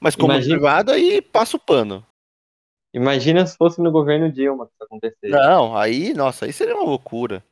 [0.00, 2.06] Mas como imagina, privado, aí passa o pano.
[2.92, 5.32] Imagina se fosse no governo Dilma que isso acontecesse.
[5.32, 7.42] Não, aí, nossa, aí seria uma loucura.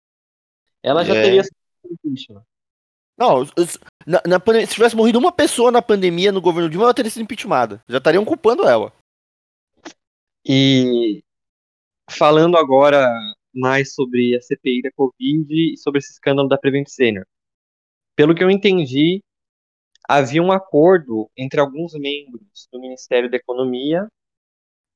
[0.83, 1.23] Ela já é...
[1.23, 1.57] teria sido
[1.91, 2.45] impeachment.
[3.17, 3.45] Não,
[4.07, 7.23] na, na, se tivesse morrido uma pessoa na pandemia no governo Dilma, ela teria sido
[7.23, 7.83] impeachmentada.
[7.89, 8.93] Já estariam culpando ela.
[10.45, 11.23] E
[12.11, 13.09] falando agora
[13.55, 17.25] mais sobre a CPI da Covid e sobre esse escândalo da Prevent Senior.
[18.17, 19.23] Pelo que eu entendi,
[20.09, 24.09] havia um acordo entre alguns membros do Ministério da Economia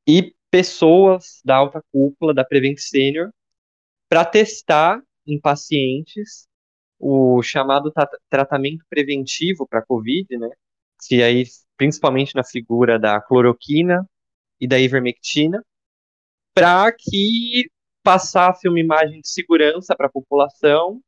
[0.08, 3.30] e pessoas da alta cúpula da Prevent Senior
[4.08, 6.48] para testar em pacientes
[6.98, 10.50] o chamado tra tratamento preventivo para COVID, né?
[11.06, 11.44] Que aí,
[11.76, 14.08] principalmente na figura da cloroquina
[14.60, 15.62] e da ivermectina,
[16.54, 17.70] para que
[18.02, 21.02] passasse uma imagem de segurança para a população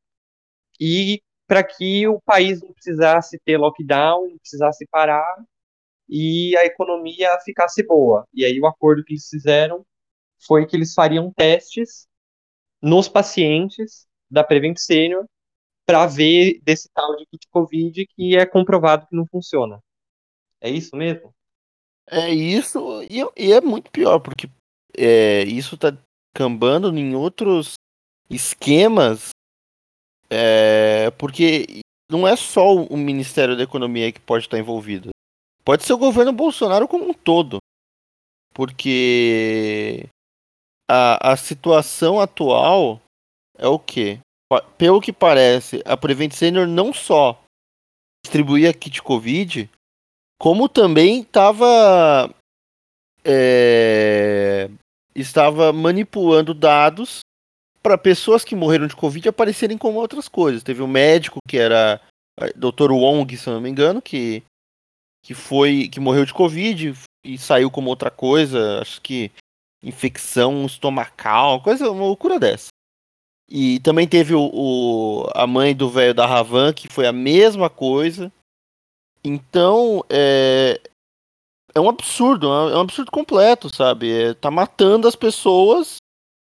[0.81, 5.45] e para que o país não precisasse ter lockdown, não precisasse parar
[6.09, 8.27] e a economia ficasse boa.
[8.35, 9.87] E aí o acordo que eles fizeram
[10.47, 12.08] foi que eles fariam testes
[12.81, 15.25] nos pacientes da Prevent Senior
[15.87, 19.81] para ver desse tal de kit Covid que é comprovado que não funciona.
[20.61, 21.33] É isso mesmo?
[22.11, 24.49] É isso, e, e é muito pior, porque
[24.97, 25.97] é, isso está
[26.35, 27.75] cambando em outros
[28.31, 29.31] esquemas,
[30.31, 35.11] é, porque não é só o Ministério da Economia que pode estar envolvido.
[35.65, 37.59] Pode ser o governo Bolsonaro como um todo.
[38.55, 40.09] Porque
[40.91, 43.01] a, a situação atual
[43.57, 44.19] é o quê?
[44.79, 47.39] Pelo que parece, a Prevent Senior não só
[48.25, 49.69] distribuía kit Covid,
[50.41, 52.33] como também estava
[53.25, 54.71] é,
[55.15, 57.21] estava manipulando dados
[57.83, 60.63] para pessoas que morreram de Covid aparecerem como outras coisas.
[60.63, 62.01] Teve um médico que era
[62.57, 62.93] Dr.
[62.93, 64.43] Wong, se não me engano, que,
[65.25, 69.31] que foi que morreu de Covid e saiu como outra coisa, acho que
[69.83, 72.69] infecção estomacal, coisa, uma loucura dessa.
[73.49, 77.71] E também teve o, o a mãe do velho da Ravan, que foi a mesma
[77.71, 78.31] coisa.
[79.25, 80.81] Então, é,
[81.75, 84.11] é um absurdo, é um absurdo completo, sabe?
[84.11, 85.97] É, tá matando as pessoas,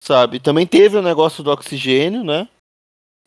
[0.03, 0.39] sabe?
[0.39, 2.49] Também teve o negócio do oxigênio, né?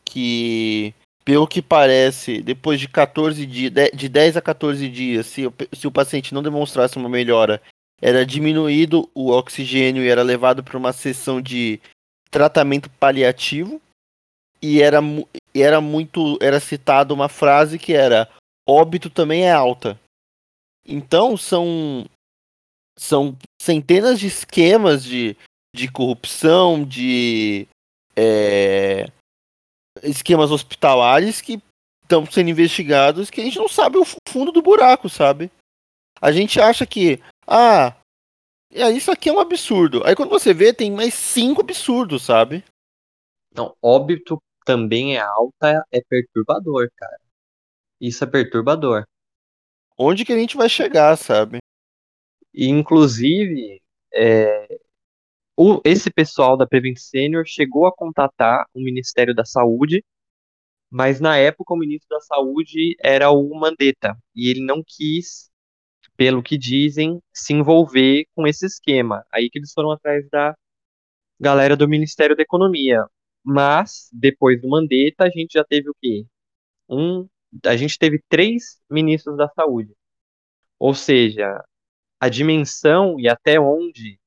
[0.04, 5.86] Que, pelo que parece, depois de 14 dias, de 10 a 14 dias, se, se
[5.86, 7.62] o paciente não demonstrasse uma melhora,
[8.00, 11.80] era diminuído o oxigênio e era levado para uma sessão de
[12.30, 13.80] tratamento paliativo.
[14.60, 15.00] E era,
[15.54, 16.38] e era muito.
[16.40, 18.30] Era citado uma frase que era
[18.66, 19.98] óbito também é alta.
[20.86, 22.06] Então são.
[22.96, 25.36] São centenas de esquemas de,
[25.74, 27.66] de corrupção, de
[28.16, 29.10] é,
[30.02, 31.60] esquemas hospitalares que
[32.02, 35.50] estão sendo investigados que a gente não sabe o fundo do buraco, sabe?
[36.20, 37.96] A gente acha que, ah,
[38.70, 40.02] é, isso aqui é um absurdo.
[40.04, 42.64] Aí quando você vê, tem mais cinco absurdos, sabe?
[43.54, 47.20] Não, óbito também é alta, é perturbador, cara.
[48.00, 49.04] Isso é perturbador.
[49.96, 51.58] Onde que a gente vai chegar, sabe?
[52.52, 53.80] E, inclusive,
[54.12, 54.78] é,
[55.56, 60.04] o, esse pessoal da Prevent Senior chegou a contatar o Ministério da Saúde,
[60.90, 65.50] mas na época o ministro da Saúde era o Mandetta, e ele não quis,
[66.16, 69.24] pelo que dizem, se envolver com esse esquema.
[69.32, 70.56] Aí que eles foram atrás da
[71.40, 73.04] galera do Ministério da Economia.
[73.42, 76.26] Mas, depois do Mandetta, a gente já teve o quê?
[76.88, 77.28] Um,
[77.64, 79.92] a gente teve três ministros da saúde.
[80.78, 81.62] Ou seja,
[82.20, 84.18] a dimensão e até onde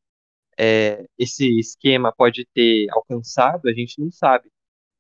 [0.58, 4.50] é, esse esquema pode ter alcançado, a gente não sabe.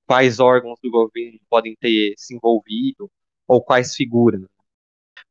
[0.05, 3.11] Quais órgãos do governo podem ter se envolvido,
[3.47, 4.41] ou quais figuras.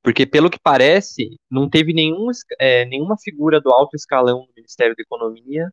[0.06, 2.28] Porque, pelo que parece, não teve nenhum,
[2.60, 5.68] é, nenhuma figura do alto escalão do Ministério da Economia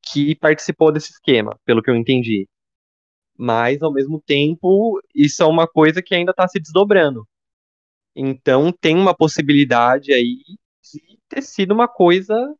[0.00, 2.48] que participou desse esquema, pelo que eu entendi.
[3.36, 7.26] Mas, ao mesmo tempo, isso é uma coisa que ainda está se desdobrando.
[8.14, 10.38] Então, tem uma possibilidade aí
[10.80, 12.54] de ter sido uma coisa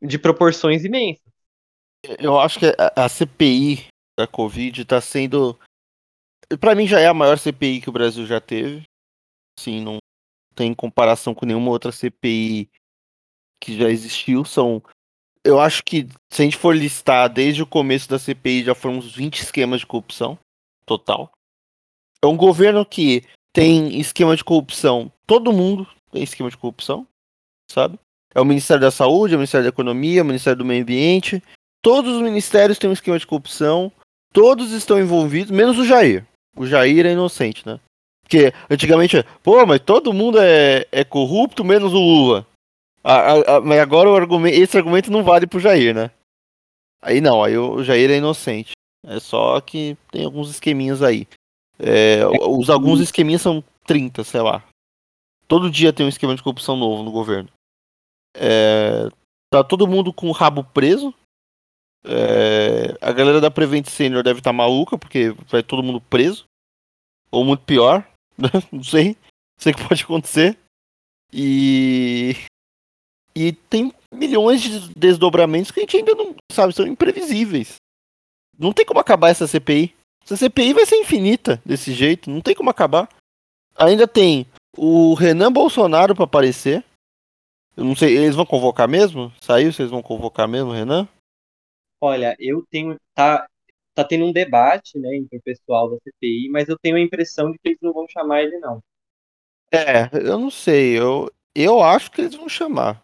[0.00, 1.30] de proporções imensas.
[2.18, 3.88] Eu acho que a, CPI
[4.18, 5.60] da Covid está sendo.
[6.58, 8.82] Para mim, já é a maior CPI que o Brasil já teve.
[9.60, 9.98] Sim, não
[10.56, 12.68] tem comparação com nenhuma outra CPI
[13.60, 14.44] que já existiu.
[14.44, 14.82] São.
[15.44, 18.96] Eu acho que se a gente for listar desde o começo da CPI, já foram
[18.96, 20.38] uns 20 esquemas de corrupção
[20.84, 21.30] total.
[22.22, 25.12] É um governo que tem esquema de corrupção.
[25.26, 27.06] Todo mundo tem esquema de corrupção,
[27.70, 27.98] sabe?
[28.34, 30.82] É o Ministério da Saúde, é o Ministério da Economia, é o Ministério do Meio
[30.82, 31.42] Ambiente.
[31.82, 33.92] Todos os ministérios têm um esquema de corrupção.
[34.32, 36.26] Todos estão envolvidos, menos o Jair.
[36.56, 37.78] O Jair é inocente, né?
[38.26, 42.44] Porque antigamente, pô, mas todo mundo é, é corrupto, menos o Lula.
[43.64, 46.10] mas agora o argumento, esse argumento não vale pro Jair, né?
[47.00, 48.72] Aí não, aí o Jair é inocente.
[49.06, 51.28] É só que tem alguns esqueminhas aí.
[51.78, 54.64] É, os alguns esqueminhas são 30, sei lá.
[55.46, 57.48] Todo dia tem um esquema de corrupção novo no governo.
[58.34, 59.08] É,
[59.52, 61.14] tá todo mundo com o rabo preso.
[62.04, 66.44] É, a galera da Prevent Senior deve estar tá maluca, porque vai todo mundo preso.
[67.30, 68.04] Ou muito pior.
[68.72, 69.16] Não sei.
[69.58, 70.58] Sei que pode acontecer.
[71.32, 72.36] E.
[73.34, 77.76] E tem milhões de desdobramentos que a gente ainda não sabe, são imprevisíveis.
[78.58, 79.94] Não tem como acabar essa CPI.
[80.24, 83.08] Essa CPI vai ser infinita desse jeito, não tem como acabar.
[83.76, 86.82] Ainda tem o Renan Bolsonaro para aparecer.
[87.76, 89.30] Eu não sei, eles vão convocar mesmo?
[89.38, 91.06] Saiu, vocês vão convocar mesmo, Renan?
[92.00, 92.96] Olha, eu tenho.
[93.14, 93.46] Tá,
[93.96, 97.50] tá tendo um debate, né, entre o pessoal da CPI, mas eu tenho a impressão
[97.50, 98.82] de que eles não vão chamar ele, não.
[99.72, 100.98] É, eu não sei.
[100.98, 103.02] Eu, eu acho que eles vão chamar.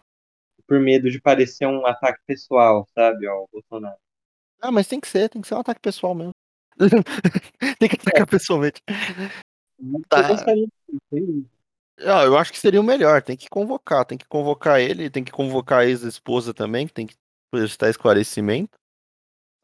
[0.66, 3.96] Por medo de parecer um ataque pessoal, sabe, ao Bolsonaro.
[4.60, 6.34] Ah, mas tem que ser, tem que ser um ataque pessoal mesmo.
[7.78, 8.26] tem que atacar é.
[8.26, 8.82] pessoalmente.
[10.08, 10.20] Tá.
[12.00, 13.22] Ah, eu acho que seria o melhor.
[13.22, 17.06] Tem que convocar, tem que convocar ele, tem que convocar a ex-esposa também, que tem
[17.06, 17.14] que
[17.50, 18.78] prestar esclarecimento.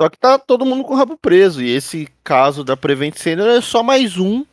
[0.00, 1.60] Só que tá todo mundo com o rabo preso.
[1.60, 4.46] E esse caso da Prevent Senior é só mais um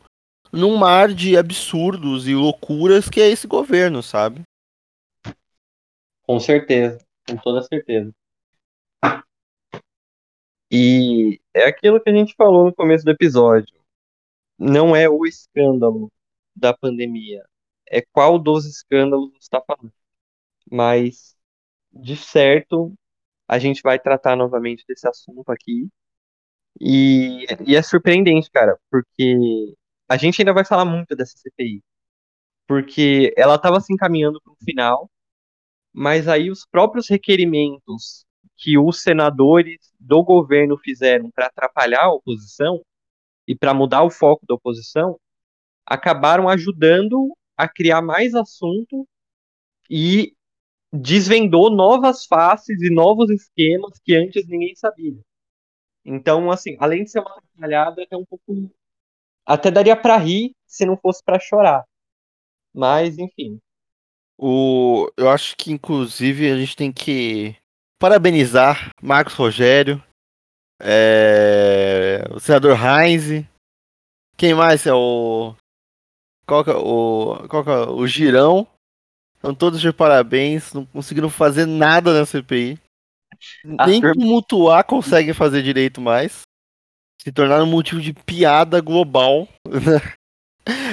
[0.52, 4.42] num mar de absurdos e loucuras que é esse governo, sabe?
[6.22, 8.12] Com certeza, com toda certeza.
[10.70, 13.72] E é aquilo que a gente falou no começo do episódio.
[14.58, 16.10] Não é o escândalo
[16.56, 17.44] da pandemia,
[17.86, 19.92] é qual dos escândalos está falando.
[20.68, 21.36] Mas,
[21.92, 22.92] de certo,
[23.48, 25.88] a gente vai tratar novamente desse assunto aqui.
[26.80, 29.74] E, e é surpreendente, cara, porque
[30.08, 31.82] a gente ainda vai falar muito dessa CPI.
[32.66, 35.10] Porque ela estava se encaminhando para o final,
[35.92, 38.26] mas aí os próprios requerimentos
[38.56, 42.82] que os senadores do governo fizeram para atrapalhar a oposição
[43.46, 45.18] e para mudar o foco da oposição
[45.86, 49.06] acabaram ajudando a criar mais assunto
[49.88, 50.35] e
[50.92, 55.18] desvendou novas faces e novos esquemas que antes ninguém sabia.
[56.04, 58.70] Então, assim, além de ser uma atrapalhada, é um pouco.
[59.44, 61.84] Até daria para rir se não fosse para chorar.
[62.72, 63.58] Mas, enfim.
[64.38, 65.10] O...
[65.16, 67.56] Eu acho que, inclusive, a gente tem que
[67.98, 70.02] parabenizar Marcos Rogério,
[70.80, 72.22] é...
[72.32, 73.44] o senador Heinz.
[74.36, 75.56] Quem mais é o
[76.46, 78.66] qual é o, qual é o Girão.
[79.46, 82.80] São todos de parabéns, não conseguiram fazer nada na CPI.
[83.64, 84.14] Nem turma...
[84.14, 86.42] tumultuar consegue fazer direito mais.
[87.22, 89.46] Se tornaram um motivo de piada global.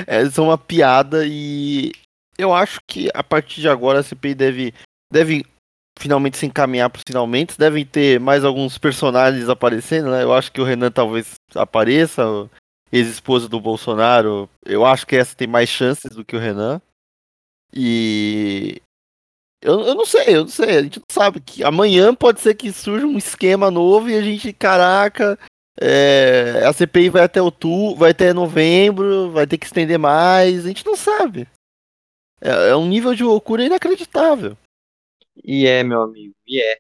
[0.06, 1.94] é, são uma piada e
[2.38, 4.74] eu acho que a partir de agora a CPI deve,
[5.12, 5.44] deve
[5.98, 7.58] finalmente se encaminhar para os finalmente.
[7.58, 10.22] Devem ter mais alguns personagens aparecendo, né?
[10.22, 12.24] Eu acho que o Renan talvez apareça
[12.92, 16.80] ex-esposa do Bolsonaro, eu acho que essa tem mais chances do que o Renan.
[17.74, 18.82] E
[19.62, 20.78] Eu, eu não sei, eu não sei.
[20.78, 24.22] A gente não sabe que amanhã pode ser que surja um esquema novo e a
[24.22, 25.40] gente, caraca,
[25.80, 30.66] é, a CPI vai até outubro, vai até novembro, vai ter que estender mais.
[30.66, 31.48] A gente não sabe.
[32.42, 34.58] É, é um nível de loucura inacreditável.
[35.44, 36.78] E é, meu amigo, e é.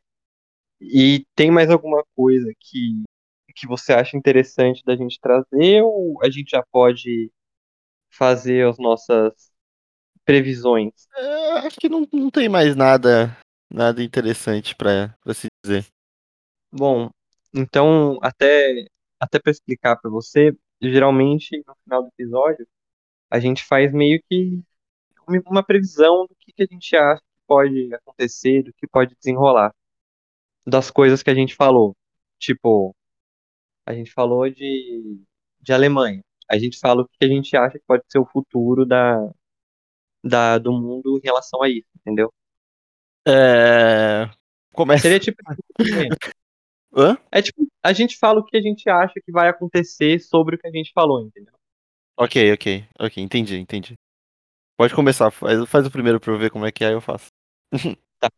[0.82, 3.04] E tem mais alguma coisa que,
[3.56, 7.32] que você acha interessante da gente trazer ou a gente já pode
[8.12, 9.53] fazer as nossas
[10.26, 10.92] previsões?
[11.16, 13.36] É, acho que não, não tem mais nada
[13.72, 15.86] nada interessante para se dizer.
[16.72, 17.10] Bom,
[17.54, 18.86] então até
[19.20, 22.68] até para explicar para você, geralmente no final do episódio
[23.30, 24.62] a gente faz meio que
[25.48, 29.74] uma previsão do que, que a gente acha que pode acontecer, do que pode desenrolar
[30.66, 31.96] das coisas que a gente falou.
[32.40, 32.96] Tipo,
[33.86, 35.20] a gente falou de,
[35.62, 36.22] de Alemanha.
[36.50, 39.18] A gente fala o que a gente acha que pode ser o futuro da,
[40.24, 42.34] da, do mundo em relação a isso, entendeu?
[43.28, 44.30] É...
[44.74, 45.04] Começa.
[45.04, 45.38] Seria tipo.
[46.96, 47.18] Hã?
[47.32, 50.60] É tipo, a gente fala o que a gente acha que vai acontecer sobre o
[50.60, 51.54] que a gente falou, entendeu?
[52.16, 53.96] Ok, ok, ok, entendi, entendi.
[54.78, 57.32] Pode começar, faz, faz o primeiro pra eu ver como é que é, eu faço.
[58.20, 58.30] tá.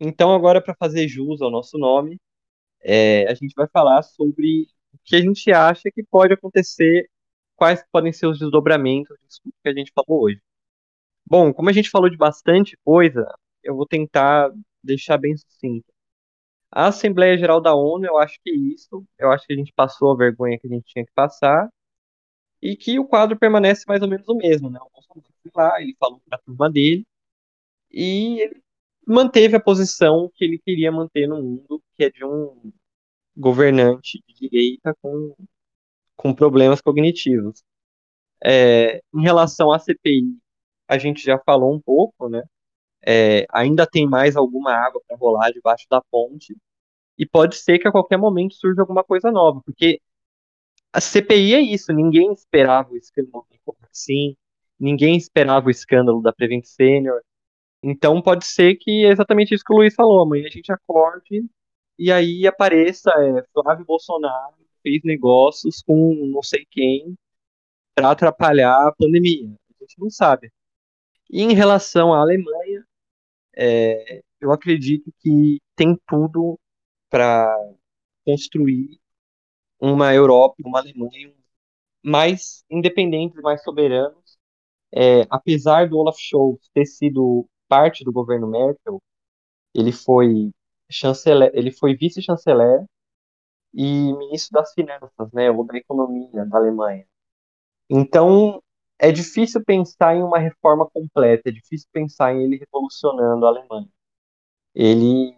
[0.00, 2.18] Então, agora, para fazer jus ao nosso nome,
[2.80, 7.10] é, a gente vai falar sobre o que a gente acha que pode acontecer,
[7.54, 10.40] quais podem ser os desdobramentos disso que a gente falou hoje.
[11.30, 13.26] Bom, como a gente falou de bastante coisa,
[13.62, 14.50] eu vou tentar
[14.82, 15.86] deixar bem sucinto.
[16.70, 19.04] A Assembleia Geral da ONU, eu acho que é isso.
[19.18, 21.68] Eu acho que a gente passou a vergonha que a gente tinha que passar.
[22.62, 24.78] E que o quadro permanece mais ou menos o mesmo, né?
[24.80, 27.06] O Bolsonaro foi lá, ele falou para a turma dele.
[27.90, 28.62] E ele
[29.06, 32.72] manteve a posição que ele queria manter no mundo, que é de um
[33.36, 35.34] governante de direita com,
[36.16, 37.62] com problemas cognitivos.
[38.44, 40.38] É, em relação à CPI,
[40.88, 42.42] a gente já falou um pouco, né?
[43.06, 46.56] É, ainda tem mais alguma água para rolar debaixo da ponte
[47.18, 50.00] e pode ser que a qualquer momento surja alguma coisa nova, porque
[50.92, 53.46] a CPI é isso, ninguém esperava o escândalo
[53.90, 54.36] assim,
[54.78, 57.20] ninguém esperava o escândalo da Prevent Senior,
[57.82, 61.44] então pode ser que é exatamente isso que o Luiz falou, amanhã a gente acorde
[61.98, 67.16] e aí apareça é, Flávio Bolsonaro fez negócios com não sei quem
[67.94, 70.50] para atrapalhar a pandemia, a gente não sabe.
[71.30, 72.84] E em relação à Alemanha,
[73.56, 76.58] é, eu acredito que tem tudo
[77.10, 77.54] para
[78.26, 79.00] construir
[79.80, 81.34] uma Europa, uma Alemanha
[82.04, 84.38] mais independentes, mais soberanos.
[84.92, 89.02] É, apesar do Olaf Scholz ter sido parte do governo Merkel,
[89.74, 90.50] ele foi
[90.90, 92.84] chanceler, ele foi vice-chanceler
[93.74, 97.06] e ministro das finanças, né, ou da economia da Alemanha.
[97.90, 98.62] Então,
[98.98, 103.88] é difícil pensar em uma reforma completa, é difícil pensar em ele revolucionando a Alemanha.
[104.74, 105.34] Ele,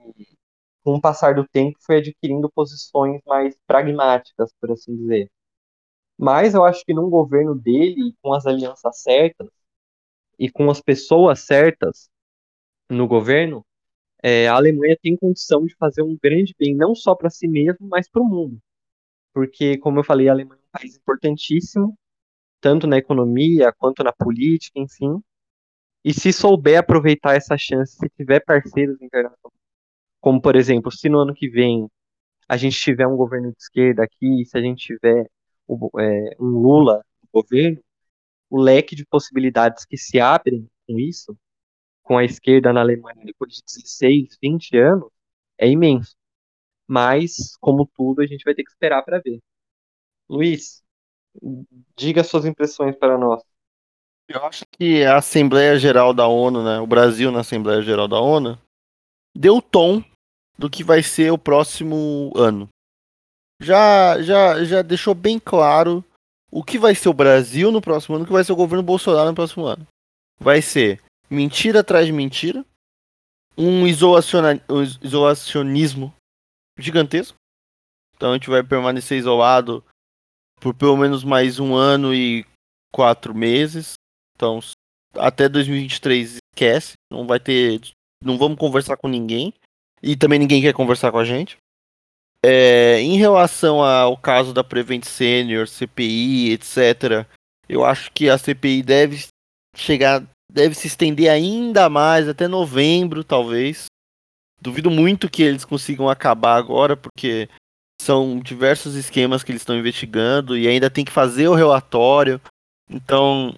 [0.84, 5.30] com o passar do tempo, foi adquirindo posições mais pragmáticas, por assim dizer.
[6.18, 9.48] Mas eu acho que num governo dele, com as alianças certas
[10.38, 12.10] e com as pessoas certas
[12.90, 13.64] no governo,
[14.22, 17.88] é, a Alemanha tem condição de fazer um grande bem, não só para si mesmo,
[17.88, 18.58] mas para o mundo.
[19.34, 21.96] Porque, como eu falei, a Alemanha é um país importantíssimo,
[22.60, 25.20] tanto na economia quanto na política, enfim.
[26.04, 29.60] E se souber aproveitar essa chance, se tiver parceiros internacionais,
[30.20, 31.88] como por exemplo, se no ano que vem
[32.48, 35.30] a gente tiver um governo de esquerda aqui, se a gente tiver
[36.00, 37.80] é, um Lula no governo,
[38.50, 41.36] o leque de possibilidades que se abrem com isso,
[42.02, 45.08] com a esquerda na Alemanha depois de 16, 20 anos,
[45.58, 46.16] é imenso.
[46.88, 49.40] Mas, como tudo, a gente vai ter que esperar para ver.
[50.28, 50.82] Luiz,
[51.96, 53.42] diga suas impressões para nós.
[54.28, 58.20] Eu acho que a Assembleia Geral da ONU, né, o Brasil na Assembleia Geral da
[58.20, 58.58] ONU,
[59.36, 60.04] deu o tom
[60.56, 62.68] do que vai ser o próximo ano.
[63.60, 66.04] Já, já, já deixou bem claro
[66.50, 68.82] o que vai ser o Brasil no próximo ano, o que vai ser o governo
[68.82, 69.86] Bolsonaro no próximo ano.
[70.38, 72.64] Vai ser mentira atrás de mentira,
[73.56, 76.14] um, um isolacionismo
[76.78, 77.36] gigantesco.
[78.16, 79.84] Então a gente vai permanecer isolado
[80.60, 82.44] por pelo menos mais um ano e
[82.92, 83.94] quatro meses.
[84.36, 84.60] Então,
[85.14, 87.80] até 2023 esquece, não vai ter,
[88.22, 89.52] não vamos conversar com ninguém
[90.02, 91.56] e também ninguém quer conversar com a gente.
[92.44, 97.26] É, em relação ao caso da Prevent Senior, CPI, etc.,
[97.68, 99.26] eu acho que a CPI deve
[99.76, 103.86] chegar, deve se estender ainda mais até novembro, talvez.
[104.60, 107.48] Duvido muito que eles consigam acabar agora, porque
[108.00, 112.40] são diversos esquemas que eles estão investigando e ainda tem que fazer o relatório.
[112.88, 113.54] Então,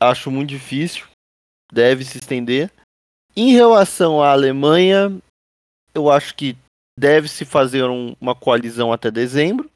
[0.00, 1.06] acho muito difícil.
[1.72, 2.70] Deve se estender.
[3.36, 5.16] Em relação à Alemanha,
[5.94, 6.56] eu acho que
[6.98, 9.70] deve se fazer um, uma coalizão até dezembro.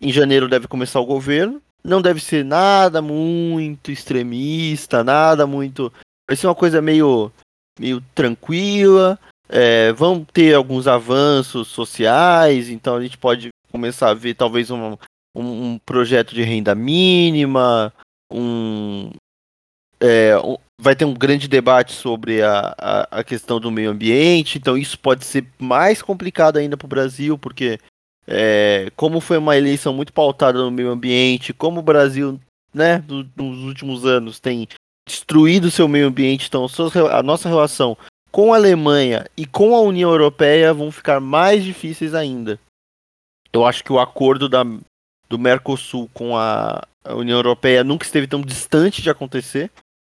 [0.00, 1.60] Em janeiro deve começar o governo.
[1.84, 5.92] Não deve ser nada muito extremista, nada muito.
[6.26, 7.30] Vai ser uma coisa meio,
[7.78, 9.18] meio tranquila.
[9.48, 14.96] É, vão ter alguns avanços sociais, então a gente pode começar a ver talvez um,
[15.34, 17.92] um, projeto de renda mínima,
[18.32, 19.10] um,
[20.00, 24.58] é, um, vai ter um grande debate sobre a, a, a, questão do meio ambiente,
[24.58, 27.78] então isso pode ser mais complicado ainda para o Brasil, porque
[28.26, 32.40] é, como foi uma eleição muito pautada no meio ambiente, como o Brasil,
[32.74, 34.66] né, do, nos últimos anos tem
[35.08, 36.66] destruído seu meio ambiente, então
[37.12, 37.96] a nossa relação
[38.36, 42.60] com a Alemanha e com a União Europeia vão ficar mais difíceis ainda.
[43.50, 44.62] Eu acho que o acordo da,
[45.26, 49.70] do Mercosul com a, União Europeia nunca esteve tão distante de acontecer,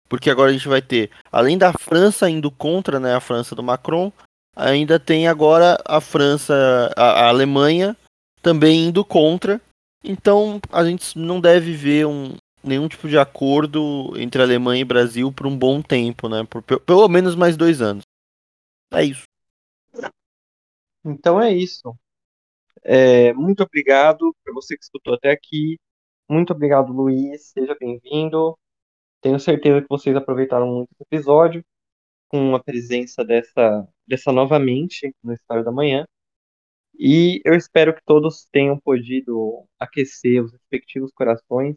[0.06, 3.62] porque agora a gente vai ter, além da França indo contra, né, a França do
[3.62, 4.12] Macron,
[4.54, 7.96] ainda tem agora a França, a, a Alemanha
[8.42, 9.58] também indo contra.
[10.04, 15.32] Então a gente não deve ver um, nenhum tipo de acordo entre Alemanha e Brasil
[15.32, 16.44] por um bom tempo, né?
[16.44, 18.09] Por pelo menos mais dois anos.
[18.92, 19.24] É isso.
[21.04, 21.96] Então é isso.
[22.82, 25.78] É, muito obrigado para você que escutou até aqui.
[26.28, 27.50] Muito obrigado, Luiz.
[27.52, 28.58] Seja bem-vindo.
[29.20, 31.64] Tenho certeza que vocês aproveitaram muito esse episódio
[32.28, 36.06] com a presença dessa, dessa novamente no História da Manhã.
[36.98, 41.76] E eu espero que todos tenham podido aquecer os respectivos corações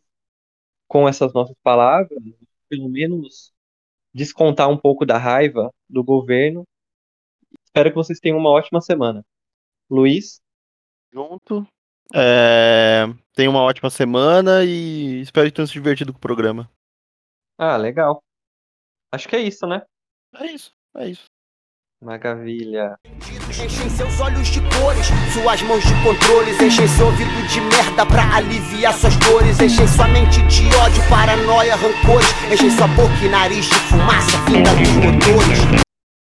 [0.88, 2.20] com essas nossas palavras,
[2.70, 3.53] pelo menos
[4.14, 6.66] descontar um pouco da raiva do governo
[7.74, 9.26] Espero que vocês tenham uma ótima semana.
[9.89, 10.39] Luiz?
[11.11, 11.65] Junto.
[12.13, 13.05] É...
[13.34, 16.69] Tenha uma ótima semana e espero que tenham se divertido com o programa.
[17.57, 18.21] Ah, legal.
[19.11, 19.82] Acho que é isso, né?
[20.36, 21.26] É isso, é isso.
[21.99, 22.95] Maravilha.
[23.49, 28.36] Enchem seus olhos de cores, suas mãos de controles, enchem seu ouvido de merda pra
[28.36, 33.65] aliviar suas dores, enchem sua mente de ódio, paranoia, rancores, enchem sua boca e nariz
[33.65, 35.82] de fumaça vinda dos motores.